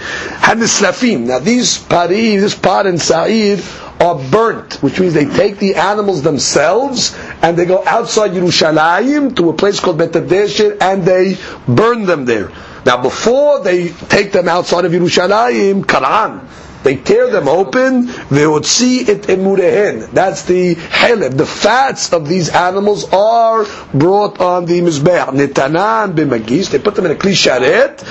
[0.49, 1.27] and the Slafim.
[1.27, 3.63] Now these pari, this part and Sa'ir
[4.01, 9.51] are burnt, which means they take the animals themselves and they go outside Yerushalayim to
[9.51, 11.37] a place called Bet HaDeshen and they
[11.69, 12.51] burn them there.
[12.85, 16.41] Now before they take them outside of Yerushalayim, Karan,
[16.83, 18.11] they tear them open.
[18.31, 20.11] They would see it emurehen.
[20.13, 21.37] That's the halib.
[21.37, 25.29] The fats of these animals are brought on the mizbeach.
[25.29, 26.71] Netanan b'magis.
[26.71, 28.03] They put them in a kli sharet.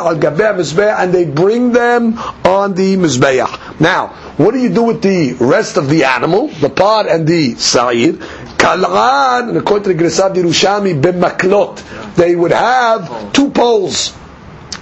[0.00, 3.80] Al gabeh mizbeach, and they bring them on the mizbeach.
[3.80, 7.54] Now, what do you do with the rest of the animal, the pod and the
[7.54, 8.14] sa'ir?
[8.58, 12.14] Kal'an, according to the Grisad b'maklot.
[12.14, 14.12] They would have two poles.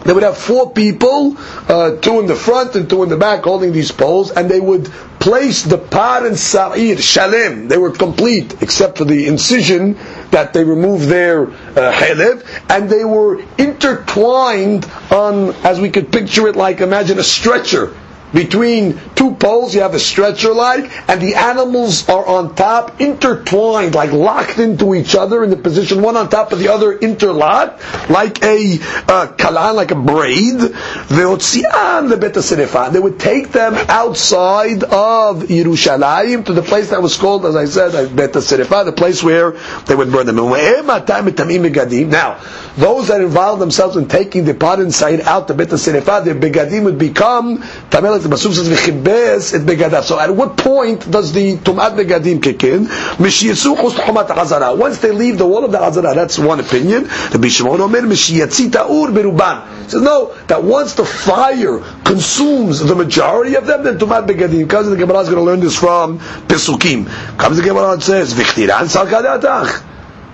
[0.05, 1.37] They would have four people,
[1.69, 4.61] uh, two in the front and two in the back, holding these poles, and they
[4.61, 9.99] would place the par and sa'ir, shalem, they were complete, except for the incision
[10.31, 16.57] that they removed their uh, and they were intertwined on, as we could picture it
[16.57, 17.93] like, imagine a stretcher
[18.33, 23.95] between two poles, you have a stretcher like, and the animals are on top, intertwined,
[23.95, 27.81] like locked into each other in the position, one on top of the other, interlocked,
[28.11, 28.75] like a
[29.09, 30.59] uh, kalan, like a braid.
[31.09, 37.65] They would take them outside of Yerushalayim to the place that was called, as I
[37.65, 39.53] said, Bet the place where
[39.87, 40.37] they would burn them.
[42.11, 42.41] Now,
[42.79, 46.85] those that involve themselves in taking the pot inside out the Bet HaSerefah, their begadim
[46.85, 47.59] would become
[47.91, 50.05] tamel like the Pasuk says, v'chibes et begadav.
[50.05, 52.87] So at what point does the tumat begadim kick in?
[52.87, 54.79] Mishiyatzu chus tumat hazara.
[54.79, 57.05] Once they leave the wall of the hazara, that's one opinion.
[57.05, 59.91] Rabbi Shimon Omer, mishiyatzi ta'ur beruban.
[59.91, 64.71] Says, no, that once the fire consumes the majority of them, then tumat begadim.
[64.71, 67.09] Comes the Gemara is going to learn this from Pesukim.
[67.39, 69.88] Comes the Gemara and says, v'chtiran salkadatach.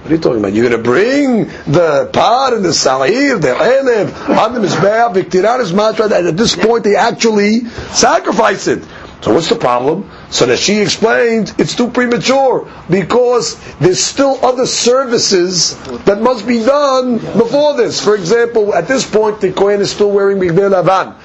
[0.04, 0.52] What are you talking about?
[0.52, 5.60] You're going to bring the par and the sa'ir, the elev, on the mizbeah, viktiran
[5.60, 8.84] is matra, and at this point they actually sacrifice it.
[9.22, 10.10] So what's the problem?
[10.28, 15.74] So that she explained it's too premature because there's still other services
[16.04, 18.04] that must be done before this.
[18.04, 21.16] For example, at this point the Kohen is still wearing Bigdei Lavan.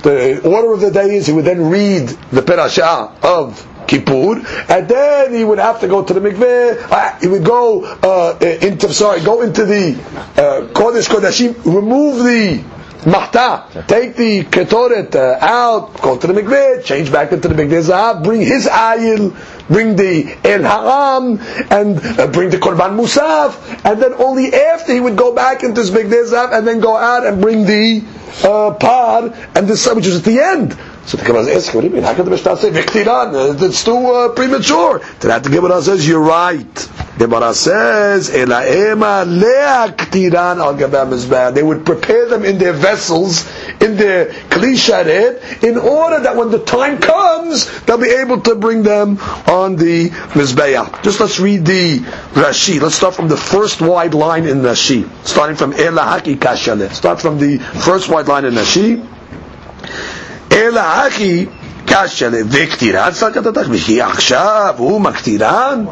[0.00, 4.40] The order of the day is he would then read the Perashah of Kippur,
[4.70, 6.90] and then he would have to go to the mikveh.
[6.90, 12.64] Uh, he would go uh, into sorry, go into the uh, Kodesh Kodashim, remove the
[13.04, 17.82] mahta, take the ketoret uh, out, go to the mikveh, change back into the bigdei
[17.82, 19.36] zahav, bring his ayil,
[19.68, 21.38] bring the el haram,
[21.70, 25.82] and uh, bring the korban musaf, and then only after he would go back into
[25.82, 28.02] his bigdei zahav, and then go out and bring the
[28.44, 29.24] uh, par
[29.54, 30.78] and the which is at the end.
[31.04, 32.04] So the Gemara asks, what do you mean?
[32.04, 33.60] How can the Mishnah say viktiran?
[33.60, 35.00] It's too uh, premature.
[35.00, 36.74] To that the Gemara says, you're right.
[36.74, 43.46] The Gemara says, elaema leaktiran al gabam They would prepare them in their vessels,
[43.80, 44.72] in their kli
[45.64, 50.08] in order that when the time comes, they'll be able to bring them on the
[50.34, 51.02] mizbeah.
[51.02, 51.98] Just let's read the
[52.34, 52.80] Rashi.
[52.80, 56.92] Let's start from the first wide line in Rashi, starting from elahaki kashale.
[56.92, 59.06] Start from the first wide line in Rashi.
[60.52, 61.46] אלא הכי
[61.86, 65.84] קשה וכתירן סלקתתך, וכי עכשיו הוא מקטירן,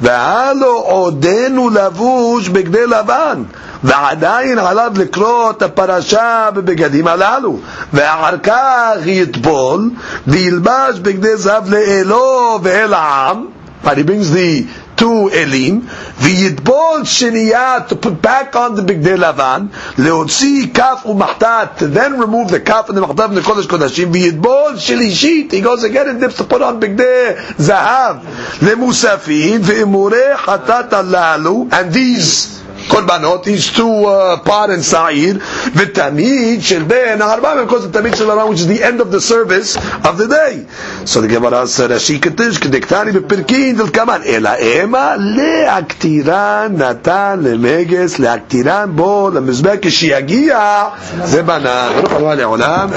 [0.00, 3.42] והלו עודנו לבוש בגדי לבן,
[3.84, 7.58] ועדיין עליו לקרוא את הפרשה בבגדים הללו,
[7.92, 9.90] ואחר כך יטבול,
[10.26, 13.46] וילבש בגדי זהב לאלו ואל העם,
[13.84, 14.64] but he brings the
[14.96, 15.82] two elim,
[16.18, 22.50] v'yidbol sheniyat to put back on the bigdei lavan, leotzi kaf umachtat, to then remove
[22.50, 26.20] the kaf and the machtat from the kodesh kodashim, v'yidbol shelishit, he goes again and
[26.20, 28.20] dips to put on bigdei zahav,
[28.60, 32.56] lemusafin, ve'imureh hatat alalu, and these
[32.87, 38.15] korbanot, these two uh, par and sa'ir, v'tamid shel ben harbam, of course the tamid
[38.15, 40.65] shel which is the end of the service of the day.
[41.05, 48.17] So the Gemara said, Rashi ketish, kediktani b'pirkin, del kaman, ela ema le'aktiran natan lemeges,
[48.17, 50.89] le'aktiran bo, lemizbeh, כשיגיע,
[51.23, 52.89] זה בנה, ברוך הבא לעולם.